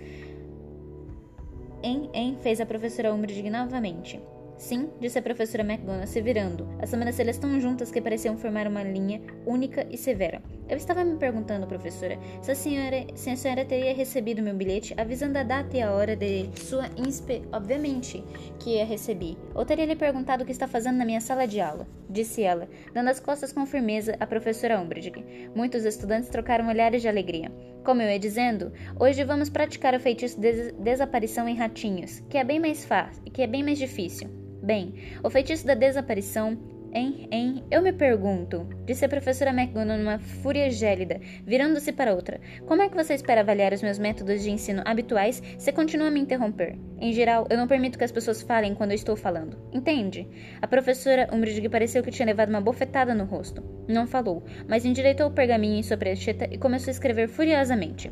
[1.81, 4.19] Em, em, fez a professora Umbridge novamente.
[4.57, 6.67] Sim, disse a professora McGonagall, se virando.
[6.79, 10.41] As sobrancelhas tão juntas que pareciam formar uma linha única e severa.
[10.69, 14.93] Eu estava me perguntando, professora, se a senhora, se a senhora teria recebido meu bilhete
[14.97, 17.43] avisando a data e a hora de sua inspe...
[17.51, 18.23] Obviamente
[18.59, 19.37] que a recebi.
[19.53, 22.67] Ou teria lhe perguntado o que está fazendo na minha sala de aula, disse ela,
[22.93, 25.11] dando as costas com firmeza à professora Umbridge.
[25.53, 27.51] Muitos estudantes trocaram olhares de alegria.
[27.83, 32.43] Como eu ia dizendo, hoje vamos praticar o feitiço de desaparição em ratinhos, que é
[32.43, 34.44] bem mais fácil, que é bem mais difícil.
[34.65, 36.57] Bem, o feitiço da desaparição
[36.91, 42.39] Hein, hein, eu me pergunto, disse a professora McGonagall numa fúria gélida, virando-se para outra.
[42.65, 46.11] Como é que você espera avaliar os meus métodos de ensino habituais se continua a
[46.11, 46.77] me interromper?
[46.97, 49.57] Em geral, eu não permito que as pessoas falem quando eu estou falando.
[49.73, 50.25] Entende?
[50.61, 53.61] A professora Umbridge pareceu que tinha levado uma bofetada no rosto.
[53.89, 58.09] Não falou, mas endireitou o pergaminho em sua prancheta e começou a escrever furiosamente.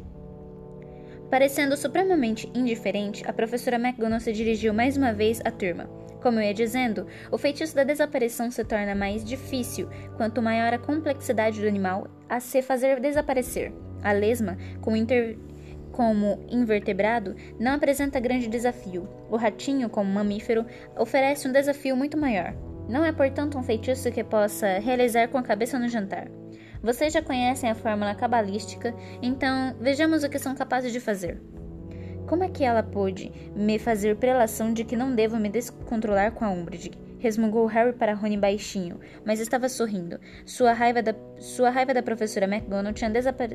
[1.31, 6.02] Parecendo supremamente indiferente, a professora McGonagall se dirigiu mais uma vez à turma.
[6.23, 10.79] Como eu ia dizendo, o feitiço da desaparição se torna mais difícil quanto maior a
[10.79, 13.73] complexidade do animal a se fazer desaparecer.
[14.01, 15.37] A lesma, como, inter...
[15.91, 19.05] como invertebrado, não apresenta grande desafio.
[19.29, 20.65] O ratinho, como mamífero,
[20.97, 22.55] oferece um desafio muito maior.
[22.87, 26.29] Não é, portanto, um feitiço que possa realizar com a cabeça no jantar.
[26.81, 31.41] Vocês já conhecem a fórmula cabalística, então vejamos o que são capazes de fazer.
[32.33, 36.43] Como é que ela pôde me fazer prelação de que não devo me descontrolar com
[36.43, 36.89] a Umbridge?
[37.19, 40.19] Resmungou Harry para Rony baixinho, mas estava sorrindo.
[40.43, 43.11] Sua raiva da, sua raiva da professora McGonagall tinha,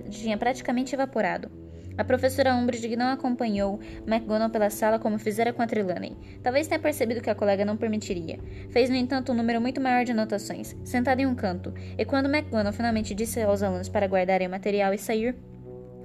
[0.09, 1.51] tinha praticamente evaporado.
[1.99, 6.17] A professora Umbridge não acompanhou McGonagall pela sala como fizera com a Trelawney.
[6.41, 8.39] Talvez tenha percebido que a colega não permitiria.
[8.71, 12.27] Fez, no entanto, um número muito maior de anotações, sentada em um canto, e quando
[12.27, 15.35] McGonagall finalmente disse aos alunos para guardarem o material e sair,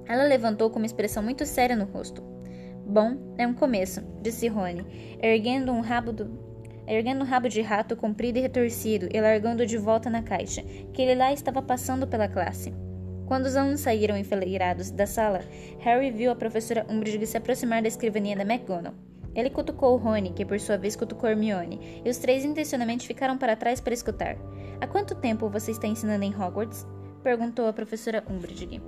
[0.08, 2.33] ela levantou com uma expressão muito séria no rosto.
[2.86, 4.84] Bom, é um começo, disse Rony,
[5.20, 6.38] erguendo um rabo do,
[6.86, 11.02] erguendo um rabo de rato comprido e retorcido e largando de volta na caixa, que
[11.02, 12.74] ele lá estava passando pela classe.
[13.26, 15.40] Quando os alunos saíram enfileirados da sala,
[15.78, 18.94] Harry viu a professora Umbridge se aproximar da escrivaninha da McGonagall.
[19.34, 23.56] Ele cutucou Rony, que por sua vez cutucou Hermione, e os três intencionalmente ficaram para
[23.56, 24.36] trás para escutar.
[24.80, 26.86] Há quanto tempo você está ensinando em Hogwarts?
[27.22, 28.80] perguntou a professora Umbridge.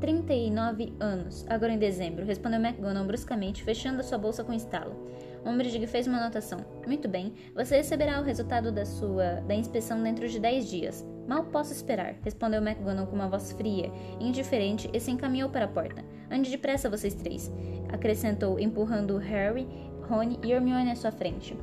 [0.00, 4.96] 39 anos, agora em dezembro, respondeu McGonagall bruscamente, fechando sua bolsa com estalo.
[5.44, 6.64] Umbridge fez uma anotação.
[6.86, 11.06] Muito bem, você receberá o resultado da sua da inspeção dentro de 10 dias.
[11.28, 15.68] Mal posso esperar, respondeu McGonagall com uma voz fria, indiferente, e se encaminhou para a
[15.68, 16.02] porta.
[16.30, 17.52] Ande depressa, vocês três,
[17.92, 19.68] acrescentou, empurrando Harry,
[20.08, 21.56] Rony e Hermione à sua frente.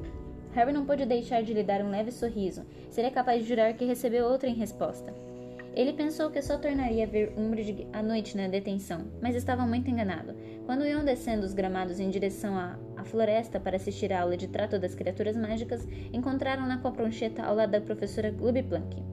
[0.54, 2.64] Harry não pôde deixar de lhe dar um leve sorriso.
[2.90, 5.14] Seria capaz de jurar que recebeu outra em resposta.
[5.78, 9.88] Ele pensou que só tornaria a ver Umbridge à noite na detenção, mas estava muito
[9.92, 10.34] enganado.
[10.66, 14.48] Quando iam descendo os gramados em direção à, à floresta para assistir à aula de
[14.48, 19.04] trato das criaturas mágicas, encontraram-na com a prancheta ao lado da professora Glubbiplank.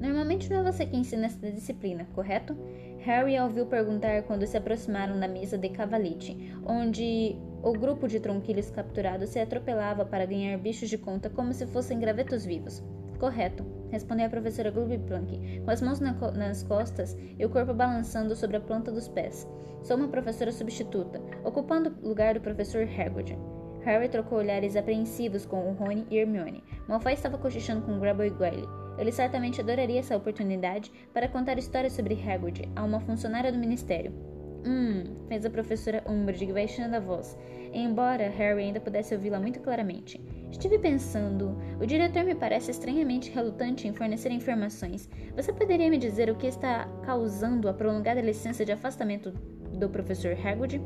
[0.00, 2.56] Normalmente não é você que ensina esta disciplina, correto?
[3.00, 8.18] Harry a ouviu perguntar quando se aproximaram da mesa de cavalite, onde o grupo de
[8.18, 12.82] tronquilhos capturados se atropelava para ganhar bichos de conta como se fossem gravetos vivos.
[13.18, 17.74] Correto, respondeu a professora Glubbiplank, com as mãos na co nas costas e o corpo
[17.74, 19.46] balançando sobre a planta dos pés.
[19.82, 23.36] Sou uma professora substituta, ocupando o lugar do professor Hagrid.
[23.84, 26.62] Harry trocou olhares apreensivos com Rony e Hermione.
[26.86, 28.68] Malfoy estava cochichando com Grabo e Goyle.
[28.98, 34.37] Ele certamente adoraria essa oportunidade para contar histórias sobre Hagrid a uma funcionária do ministério.
[34.68, 37.38] Hum, fez a professora Umbridge baixando a voz,
[37.72, 40.20] embora Harry ainda pudesse ouvi-la muito claramente.
[40.50, 41.56] Estive pensando.
[41.80, 45.08] O diretor me parece estranhamente relutante em fornecer informações.
[45.34, 49.30] Você poderia me dizer o que está causando a prolongada licença de afastamento
[49.72, 50.82] do professor Hagrid?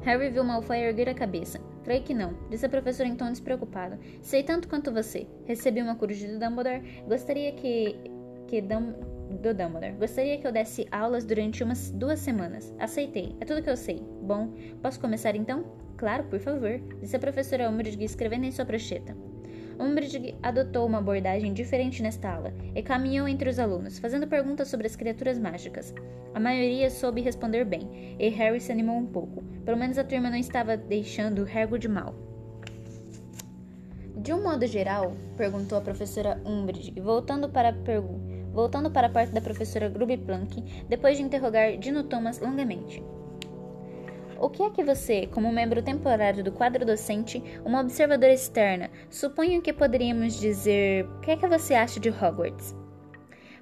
[0.00, 1.60] Harry viu Malfoy erguer a cabeça.
[1.84, 3.98] Creio que não, disse a professora em tom despreocupado.
[4.22, 5.26] Sei tanto quanto você.
[5.44, 7.02] Recebi uma coruja do Dumbledore.
[7.06, 8.21] Gostaria que...
[8.46, 8.92] que Dum...
[9.42, 9.92] do Dumbledore.
[9.98, 12.74] Gostaria que eu desse aulas durante umas duas semanas.
[12.78, 13.34] Aceitei.
[13.40, 14.02] É tudo que eu sei.
[14.22, 14.52] Bom,
[14.82, 15.64] posso começar então?
[15.96, 19.16] Claro, por favor, disse a professora Umbridge escrevendo em sua prancheta.
[19.78, 24.86] Umbridge adotou uma abordagem diferente nesta aula e caminhou entre os alunos, fazendo perguntas sobre
[24.86, 25.94] as criaturas mágicas.
[26.34, 29.42] A maioria soube responder bem, e Harry se animou um pouco.
[29.64, 32.14] Pelo menos a turma não estava deixando Hagrid mal.
[34.16, 39.10] De um modo geral, perguntou a professora Umbridge, voltando para a pergunta voltando para a
[39.10, 43.02] parte da professora Grubby-Plank, depois de interrogar Dino Thomas longamente.
[44.38, 49.62] O que é que você, como membro temporário do quadro docente, uma observadora externa, suponho
[49.62, 51.06] que poderíamos dizer.
[51.06, 52.74] O que é que você acha de Hogwarts?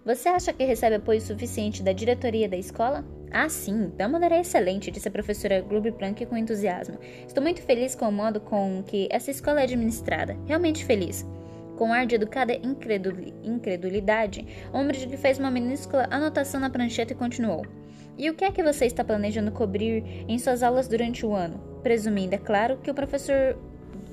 [0.07, 3.05] Você acha que recebe apoio suficiente da diretoria da escola?
[3.31, 6.99] Ah, sim, Dumbledore é excelente, disse a professora Grubby-Plank com entusiasmo.
[7.27, 10.35] Estou muito feliz com o modo com que essa escola é administrada.
[10.47, 11.27] Realmente feliz.
[11.81, 12.53] Com ar de educada
[13.43, 17.65] incredulidade, Umbridge fez uma minúscula anotação na prancheta e continuou.
[18.19, 21.59] E o que é que você está planejando cobrir em suas aulas durante o ano?
[21.83, 23.57] Presumindo, é claro, que o professor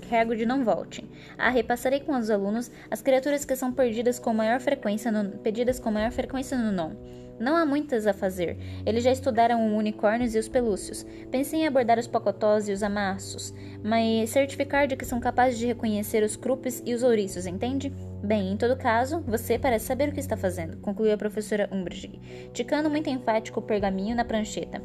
[0.09, 1.03] Hagrid não volte.
[1.37, 5.77] Ah, repassarei com os alunos as criaturas que são perdidas com maior frequência no, pedidas
[5.77, 6.95] com maior frequência no NOM.
[7.39, 8.57] Não há muitas a fazer.
[8.85, 11.05] Eles já estudaram os unicórnios e os pelúcios.
[11.29, 15.67] Pensei em abordar os pocotós e os amassos, mas certificar de que são capazes de
[15.67, 17.93] reconhecer os crupes e os ouriços, entende?
[18.23, 22.19] Bem, em todo caso, você parece saber o que está fazendo, concluiu a professora Umbridge,
[22.53, 24.81] ticando muito enfático o pergaminho na prancheta.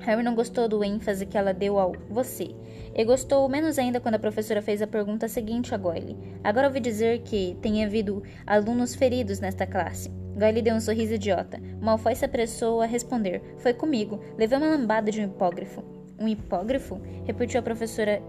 [0.00, 2.54] Harry não gostou do ênfase que ela deu ao você,
[2.94, 6.16] e gostou menos ainda quando a professora fez a pergunta seguinte a Goyle.
[6.42, 10.23] Agora ouvi dizer que tem havido alunos feridos nesta classe.
[10.36, 11.60] Goyle deu um sorriso idiota.
[11.80, 13.42] Malfoy se apressou a responder.
[13.58, 14.20] Foi comigo.
[14.36, 15.82] Levei uma lambada de um hipógrafo.
[16.18, 17.00] Um hipógrafo?
[17.24, 18.22] Repetiu a professora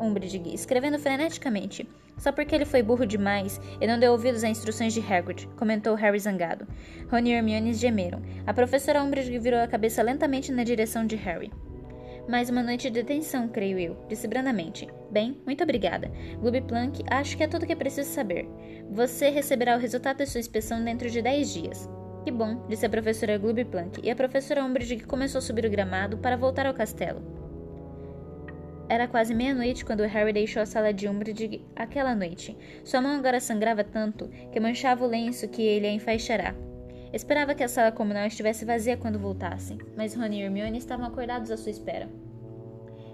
[0.00, 1.86] Umbridge, escrevendo freneticamente.
[2.16, 5.94] Só porque ele foi burro demais e não deu ouvidos às instruções de Hagrid, comentou
[5.94, 6.66] Harry zangado.
[7.10, 8.20] Rony e Hermione gemeram.
[8.46, 11.50] A professora Umbridge virou a cabeça lentamente na direção de Harry.
[12.30, 14.88] Mais uma noite de detenção, creio eu, disse brandamente.
[15.10, 16.12] Bem, muito obrigada.
[16.38, 18.48] Gluby Plank, acho que é tudo que preciso saber.
[18.88, 21.90] Você receberá o resultado da sua inspeção dentro de 10 dias.
[22.22, 25.70] Que bom, disse a professora Gluby Plank, e a professora Umbridge começou a subir o
[25.70, 27.20] gramado para voltar ao castelo.
[28.88, 32.56] Era quase meia-noite quando Harry deixou a sala de Umbridge aquela noite.
[32.84, 36.54] Sua mão agora sangrava tanto que manchava o lenço que ele a enfaixará.
[37.12, 41.50] Esperava que a sala comunal estivesse vazia quando voltassem, mas Rony e Hermione estavam acordados
[41.50, 42.08] à sua espera.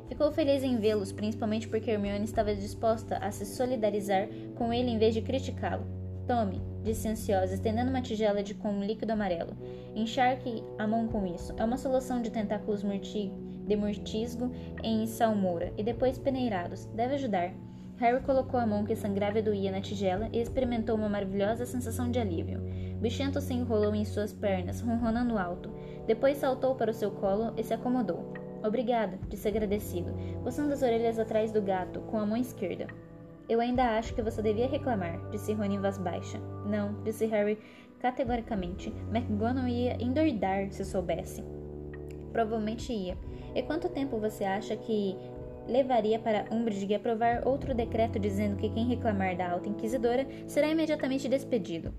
[0.06, 4.98] Ficou feliz em vê-los, principalmente porque Hermione estava disposta a se solidarizar com ele em
[4.98, 5.87] vez de criticá-lo.
[6.26, 9.56] Tome, disse ansiosa, estendendo uma tigela de com um líquido amarelo.
[9.94, 11.54] Encharque a mão com isso.
[11.56, 16.85] É uma solução de tentáculos de mortisgo em salmoura e depois peneirados.
[16.87, 17.54] Deve ajudar.
[17.96, 22.11] Harry colocou a mão que sangrava e doía na tigela e experimentou uma maravilhosa sensação
[22.11, 22.61] de alívio.
[23.07, 25.71] Bichento se enrolou em suas pernas, ronronando alto.
[26.09, 28.33] Depois saltou para o seu colo e se acomodou.
[28.64, 32.88] Obrigada, disse agradecido, coçando as orelhas atrás do gato com a mão esquerda.
[33.49, 36.40] Eu ainda acho que você devia reclamar, disse Rony em voz baixa.
[36.66, 37.61] Não, disse Harry
[38.01, 38.92] categoricamente.
[39.14, 41.45] McGonagall ia endoidar se soubesse.
[42.33, 43.16] Provavelmente ia.
[43.55, 45.16] E quanto tempo você acha que
[45.69, 51.29] levaria para Umbridge aprovar outro decreto dizendo que quem reclamar da alta inquisidora será imediatamente
[51.29, 51.95] despedido?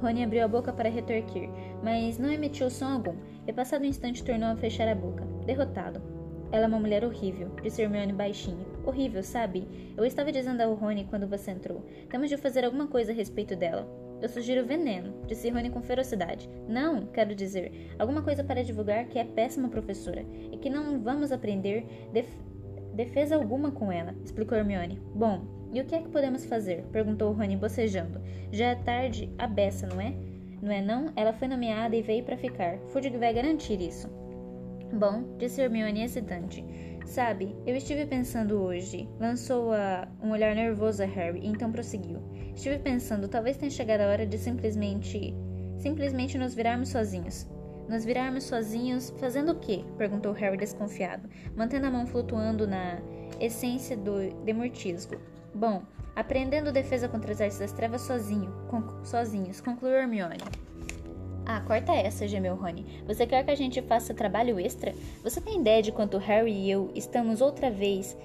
[0.00, 1.48] Rony abriu a boca para retorquir,
[1.82, 6.00] mas não emitiu som algum, e passado um instante tornou a fechar a boca, derrotado.
[6.50, 8.66] Ela é uma mulher horrível, disse Hermione baixinho.
[8.86, 9.68] Horrível, sabe?
[9.96, 11.84] Eu estava dizendo ao Rony quando você entrou.
[12.08, 13.86] Temos de fazer alguma coisa a respeito dela.
[14.22, 16.48] Eu sugiro veneno, disse Rony com ferocidade.
[16.66, 21.30] Não, quero dizer, alguma coisa para divulgar que é péssima professora e que não vamos
[21.32, 22.28] aprender def
[22.94, 25.00] defesa alguma com ela, explicou Hermione.
[25.14, 26.82] Bom, e o que é que podemos fazer?
[26.92, 28.20] perguntou Rony bocejando.
[28.50, 30.14] Já é tarde a beça, não é?
[30.62, 31.12] Não é não?
[31.14, 32.78] Ela foi nomeada e veio para ficar.
[32.88, 34.08] Fudge vai garantir isso.
[34.92, 36.64] Bom, disse Hermione hesitante.
[37.04, 39.08] Sabe, eu estive pensando hoje.
[39.20, 42.18] Lançou a um olhar nervoso a Harry, então prosseguiu.
[42.54, 45.34] Estive pensando, talvez tenha chegado a hora de simplesmente.
[45.78, 47.46] simplesmente nos virarmos sozinhos.
[47.88, 49.84] Nos virarmos sozinhos, fazendo o quê?
[49.96, 53.00] perguntou Harry desconfiado, mantendo a mão flutuando na
[53.40, 55.16] essência do demortisgo.
[55.58, 55.82] Bom,
[56.14, 58.48] aprendendo defesa contra as artes das trevas sozinho,
[59.02, 60.38] sozinhos, concluiu Hermione.
[61.44, 63.02] Ah, corta essa, gemeu Rony.
[63.08, 64.94] Você quer que a gente faça trabalho extra?
[65.24, 68.16] Você tem ideia de quanto Harry e eu estamos outra vez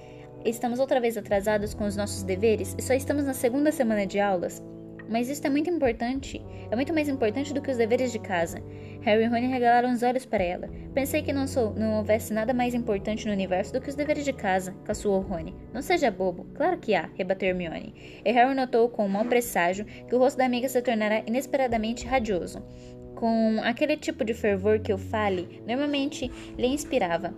[0.44, 4.20] estamos outra vez atrasados com os nossos deveres e só estamos na segunda semana de
[4.20, 4.62] aulas?
[5.08, 6.40] Mas isso é muito importante.
[6.70, 8.62] É muito mais importante do que os deveres de casa.
[9.04, 10.68] Harry e Rony regalaram os olhos para ela.
[10.94, 14.24] Pensei que não, sou, não houvesse nada mais importante no universo do que os deveres
[14.24, 15.54] de casa, caçoou Rony.
[15.74, 16.46] Não seja bobo.
[16.54, 18.22] Claro que há, rebateu Hermione.
[18.24, 22.06] E Harry notou com um mau presságio que o rosto da amiga se tornara inesperadamente
[22.06, 22.64] radioso.
[23.14, 27.34] Com aquele tipo de fervor que o Fale normalmente lhe inspirava.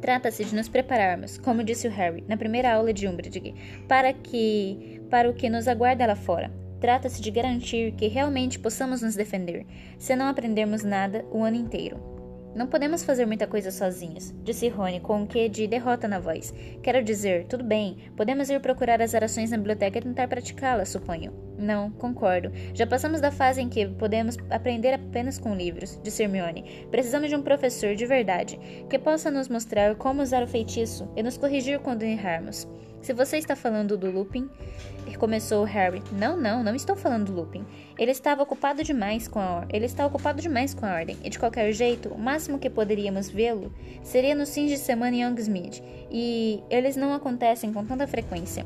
[0.00, 3.54] Trata-se de nos prepararmos, como disse o Harry na primeira aula de Umbridge,
[3.86, 6.50] para que para o que nos aguarda lá fora.
[6.80, 9.66] Trata-se de garantir que realmente possamos nos defender,
[9.98, 12.18] se não aprendermos nada o ano inteiro.
[12.54, 16.52] Não podemos fazer muita coisa sozinhos, disse Rony com um quê de derrota na voz.
[16.82, 21.32] Quero dizer, tudo bem, podemos ir procurar as orações na biblioteca e tentar praticá-las, suponho.
[21.58, 22.50] Não, concordo.
[22.72, 26.86] Já passamos da fase em que podemos aprender apenas com livros, disse Hermione.
[26.90, 28.58] Precisamos de um professor de verdade,
[28.88, 32.66] que possa nos mostrar como usar o feitiço e nos corrigir quando errarmos.
[33.00, 34.50] Se você está falando do Lupin,
[35.18, 36.02] começou Harry.
[36.12, 37.64] Não, não, não estou falando do Lupin.
[37.98, 41.38] Ele estava ocupado demais com a ele está ocupado demais com a ordem, e de
[41.38, 43.72] qualquer jeito, o máximo que poderíamos vê-lo
[44.02, 48.64] seria nos fins de semana em Youngsmith, e eles não acontecem com tanta frequência.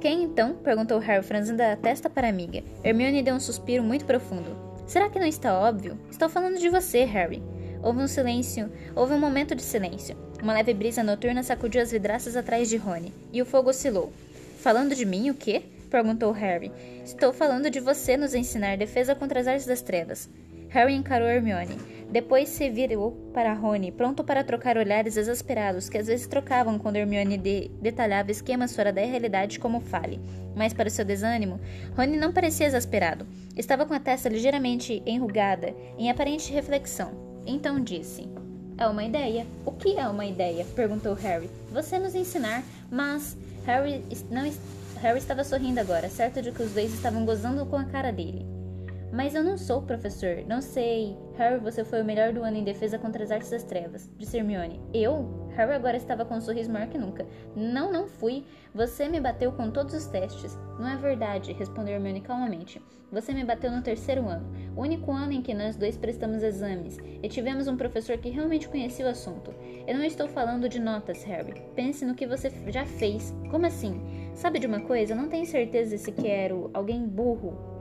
[0.00, 0.54] Quem então?
[0.56, 2.62] perguntou Harry, franzindo a testa para a amiga.
[2.82, 4.56] Hermione deu um suspiro muito profundo.
[4.86, 5.98] Será que não está óbvio?
[6.10, 7.42] Estou falando de você, Harry.
[7.82, 10.16] Houve um silêncio, houve um momento de silêncio.
[10.46, 14.12] Uma leve brisa noturna sacudiu as vidraças atrás de Rony, e o fogo oscilou.
[14.60, 15.64] Falando de mim, o quê?
[15.90, 16.70] perguntou Harry.
[17.04, 20.30] Estou falando de você nos ensinar defesa contra as artes das trevas.
[20.68, 21.76] Harry encarou Hermione.
[22.12, 26.94] Depois se virou para Rony, pronto para trocar olhares exasperados que às vezes trocavam quando
[26.94, 30.20] Hermione de detalhava esquemas fora da realidade como fale.
[30.54, 31.58] Mas para seu desânimo,
[31.96, 33.26] Rony não parecia exasperado.
[33.56, 37.10] Estava com a testa ligeiramente enrugada, em aparente reflexão.
[37.44, 38.28] Então disse:
[38.78, 39.46] é uma ideia.
[39.64, 40.64] O que é uma ideia?
[40.74, 41.50] perguntou Harry.
[41.72, 44.50] Você nos ensinar, mas Harry não
[45.00, 48.46] Harry estava sorrindo agora, certo de que os dois estavam gozando com a cara dele.
[49.12, 51.16] Mas eu não sou professor, não sei.
[51.36, 54.36] Harry, você foi o melhor do ano em defesa contra as artes das trevas, disse
[54.36, 54.80] Hermione.
[54.92, 55.45] Eu?
[55.56, 57.26] Harry agora estava com um sorriso maior que nunca.
[57.54, 58.44] Não, não fui.
[58.74, 60.56] Você me bateu com todos os testes.
[60.78, 62.80] Não é verdade, respondeu Hermione calmamente.
[63.10, 64.46] Você me bateu no terceiro ano,
[64.76, 68.68] o único ano em que nós dois prestamos exames, e tivemos um professor que realmente
[68.68, 69.54] conhecia o assunto.
[69.86, 71.62] Eu não estou falando de notas, Harry.
[71.76, 73.32] Pense no que você já fez.
[73.50, 74.00] Como assim?
[74.34, 75.12] Sabe de uma coisa?
[75.12, 77.76] Eu não tenho certeza se quero alguém burro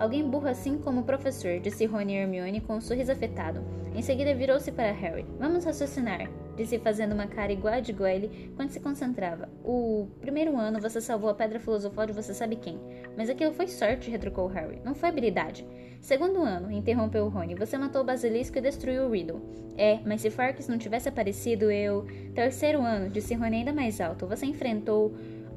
[0.00, 3.62] Alguém burro assim como o professor, disse Rony e Hermione com um sorriso afetado.
[3.94, 5.26] Em seguida virou-se para Harry.
[5.38, 6.26] Vamos raciocinar,
[6.60, 9.48] disse fazendo uma cara igual a de Goyle quando se concentrava.
[9.64, 12.78] O primeiro ano você salvou a pedra filosofal de você sabe quem.
[13.16, 14.80] Mas aquilo foi sorte, retrucou Harry.
[14.84, 15.66] Não foi habilidade.
[16.00, 19.40] Segundo ano, interrompeu Rony, você matou o basilisco e destruiu o Riddle.
[19.76, 22.06] É, mas se Farkas não tivesse aparecido, eu...
[22.34, 24.26] Terceiro ano, disse Rony ainda mais alto.
[24.26, 25.14] Você enfrentou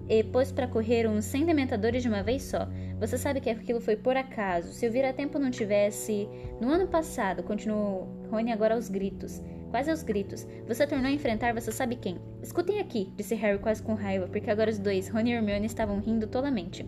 [0.09, 2.67] e pôs para correr uns 100 dementadores de uma vez só.
[2.99, 4.71] Você sabe que aquilo foi por acaso.
[4.73, 6.27] Se o vira-tempo não tivesse.
[6.61, 9.41] No ano passado, continuou Rony agora aos gritos.
[9.73, 10.45] Quase aos gritos.
[10.67, 12.19] Você tornou a enfrentar você sabe quem.
[12.43, 15.99] Escutem aqui, disse Harry quase com raiva, porque agora os dois, Rony e Hermione, estavam
[15.99, 16.85] rindo tolamente.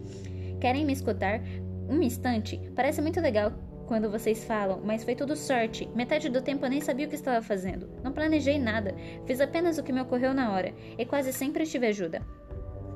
[0.61, 1.41] Querem me escutar?
[1.89, 2.61] Um instante?
[2.75, 3.53] Parece muito legal
[3.87, 5.89] quando vocês falam, mas foi tudo sorte.
[5.95, 7.89] Metade do tempo eu nem sabia o que estava fazendo.
[8.03, 8.93] Não planejei nada.
[9.25, 10.71] Fiz apenas o que me ocorreu na hora.
[10.95, 12.21] E quase sempre tive ajuda.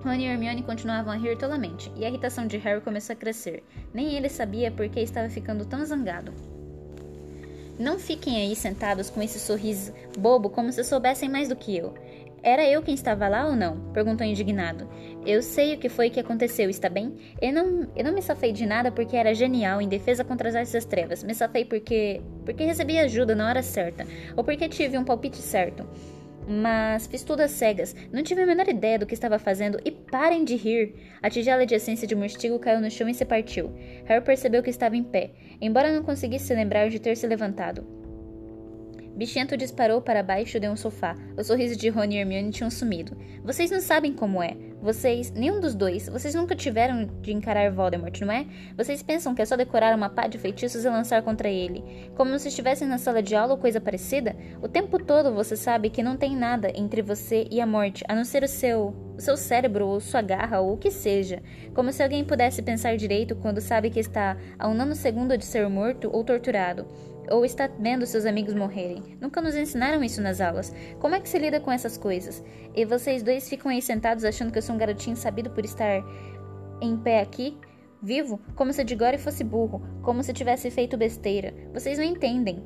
[0.04, 3.64] Rony e Hermione continuavam a rir tolamente, e a irritação de Harry começou a crescer.
[3.92, 6.59] Nem ele sabia por que estava ficando tão zangado.
[7.80, 11.94] Não fiquem aí sentados com esse sorriso bobo como se soubessem mais do que eu.
[12.44, 13.80] Era eu quem estava lá ou não?
[13.94, 14.86] perguntou indignado.
[15.26, 17.16] Eu sei o que foi que aconteceu, está bem?
[17.42, 20.56] Eu não, eu não me safei de nada porque era genial em defesa contra as
[20.56, 21.24] artes trevas.
[21.24, 22.22] Me safei porque.
[22.46, 24.06] porque recebi ajuda na hora certa.
[24.36, 25.88] Ou porque tive um palpite certo
[26.50, 27.96] mas fiz tudo às cegas.
[28.12, 30.96] Não tive a menor ideia do que estava fazendo e parem de rir.
[31.22, 33.72] A tigela de essência de morstigo caiu no chão e se partiu.
[34.06, 35.32] Harry percebeu que estava em pé,
[35.62, 37.99] embora não conseguisse se lembrar de ter se levantado.
[39.20, 41.14] Bichento disparou para baixo de um sofá.
[41.36, 43.18] Os sorrisos de Rony e Hermione tinham sumido.
[43.44, 44.56] Vocês não sabem como é.
[44.82, 48.46] Vocês, nenhum dos dois, vocês nunca tiveram de encarar Voldemort, não é?
[48.78, 51.84] Vocês pensam que é só decorar uma pá de feitiços e lançar contra ele,
[52.16, 54.38] como se estivessem na sala de aula ou coisa parecida?
[54.62, 58.16] O tempo todo você sabe que não tem nada entre você e a morte, a
[58.16, 61.44] não ser o seu, o seu cérebro ou sua garra ou o que seja.
[61.76, 65.68] Como se alguém pudesse pensar direito quando sabe que está a um nanosegundo de ser
[65.68, 66.88] morto ou torturado
[67.32, 69.18] ou está vendo seus amigos morrerem.
[69.22, 70.74] Nunca nos ensinaram isso nas aulas.
[71.00, 72.44] Como é que se lida com essas coisas?
[72.76, 76.04] E vocês dois ficam aí sentados achando que eu sou um garotinho sabido por estar
[76.82, 77.58] em pé aqui?
[78.02, 78.40] Vivo?
[78.56, 81.54] Como se Digore fosse burro, como se tivesse feito besteira.
[81.74, 82.64] Vocês não entendem.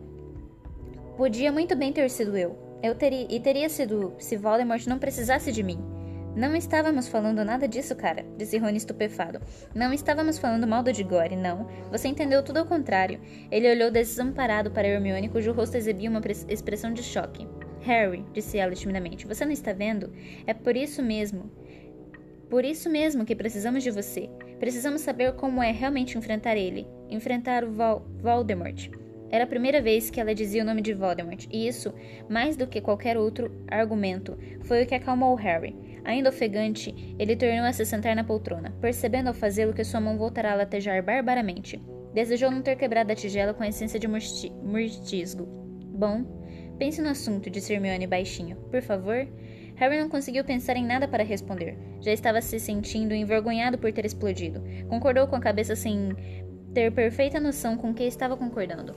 [1.18, 2.58] Podia muito bem ter sido eu.
[2.84, 5.80] Eu teria e teria sido se Voldemort não precisasse de mim.
[6.36, 9.40] Não estávamos falando nada disso, cara, disse Rony estupefado.
[9.76, 11.68] Não estávamos falando mal do Digore, não.
[11.92, 13.20] Você entendeu tudo ao contrário.
[13.52, 17.48] Ele olhou desamparado para Hermione, cujo rosto exibia uma expressão de choque.
[17.82, 20.12] Harry, disse ela timidamente, você não está vendo?
[20.48, 21.52] É por isso mesmo.
[22.50, 24.28] Por isso mesmo que precisamos de você.
[24.60, 26.88] Precisamos saber como é realmente enfrentar ele.
[27.12, 27.72] Enfrentar o
[28.22, 28.90] Voldemort.
[29.30, 31.94] Era a primeira vez que ela dizia o nome de Voldemort, e isso,
[32.30, 35.93] mais do que qualquer outro argumento, foi o que acalmou Harry.
[36.06, 40.52] Ainda ofegante, ele tornou-a se sentar na poltrona, percebendo ao fazê-lo que sua mão voltara
[40.52, 41.82] a latejar barbaramente.
[42.14, 45.46] Desejou não ter quebrado a tigela com a essência de murtisgo.
[45.96, 46.24] Bom,
[46.78, 48.58] pense no assunto, disse Hermione baixinho.
[48.70, 49.28] Por favor?
[49.76, 51.78] Harry não conseguiu pensar em nada para responder.
[52.02, 54.62] Já estava se sentindo envergonhado por ter explodido.
[54.88, 56.10] Concordou com a cabeça sem
[56.74, 58.94] ter perfeita noção com que estava concordando.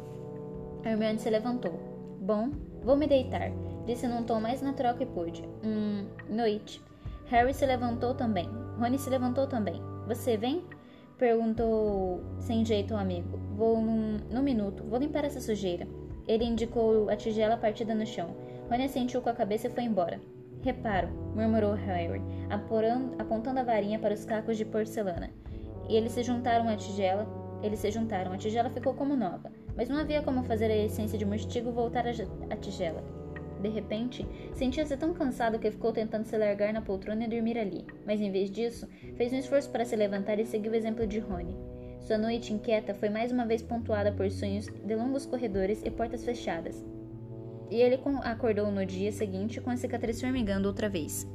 [0.85, 2.19] Hermione se levantou.
[2.21, 2.51] Bom,
[2.83, 3.51] vou me deitar,
[3.87, 5.43] disse num tom mais natural que pôde.
[5.65, 6.86] Hum, noite.
[7.27, 8.49] Harry se levantou também.
[8.79, 9.83] Rony se levantou também.
[10.07, 10.65] Você vem?
[11.19, 13.39] Perguntou sem jeito ao amigo.
[13.57, 14.85] Vou num, num minuto.
[14.85, 15.89] Vou limpar essa sujeira.
[16.29, 18.37] Ele indicou a tigela partida no chão.
[18.71, 20.21] Rony assentiu com a cabeça e foi embora.
[20.63, 22.23] Reparo, murmurou Harry,
[23.19, 25.31] apontando a varinha para os cacos de porcelana.
[25.89, 27.27] E eles se juntaram à tigela.
[27.63, 28.33] Eles se juntaram.
[28.33, 32.05] A tigela ficou como nova, mas não havia como fazer a essência de mostigo voltar
[32.07, 33.03] à tigela.
[33.67, 37.85] De repente, sentia-se tão cansado que ficou tentando se largar na poltrona e dormir ali,
[38.07, 38.87] mas em vez disso,
[39.17, 41.53] fez um esforço para se levantar e seguiu o exemplo de Rony.
[41.99, 46.25] Sua noite inquieta foi mais uma vez pontuada por sonhos de longos corredores e portas
[46.25, 46.87] fechadas.
[47.69, 51.27] E ele acordou no dia seguinte com a cicatriz formigando outra vez.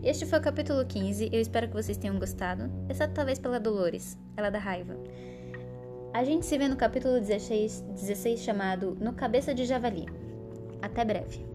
[0.00, 4.16] Este foi o capítulo 15, eu espero que vocês tenham gostado, exceto talvez pela Dolores,
[4.36, 4.96] ela da raiva.
[6.12, 10.06] A gente se vê no capítulo 16, 16 chamado No Cabeça de Javali.
[10.86, 11.53] Até breve.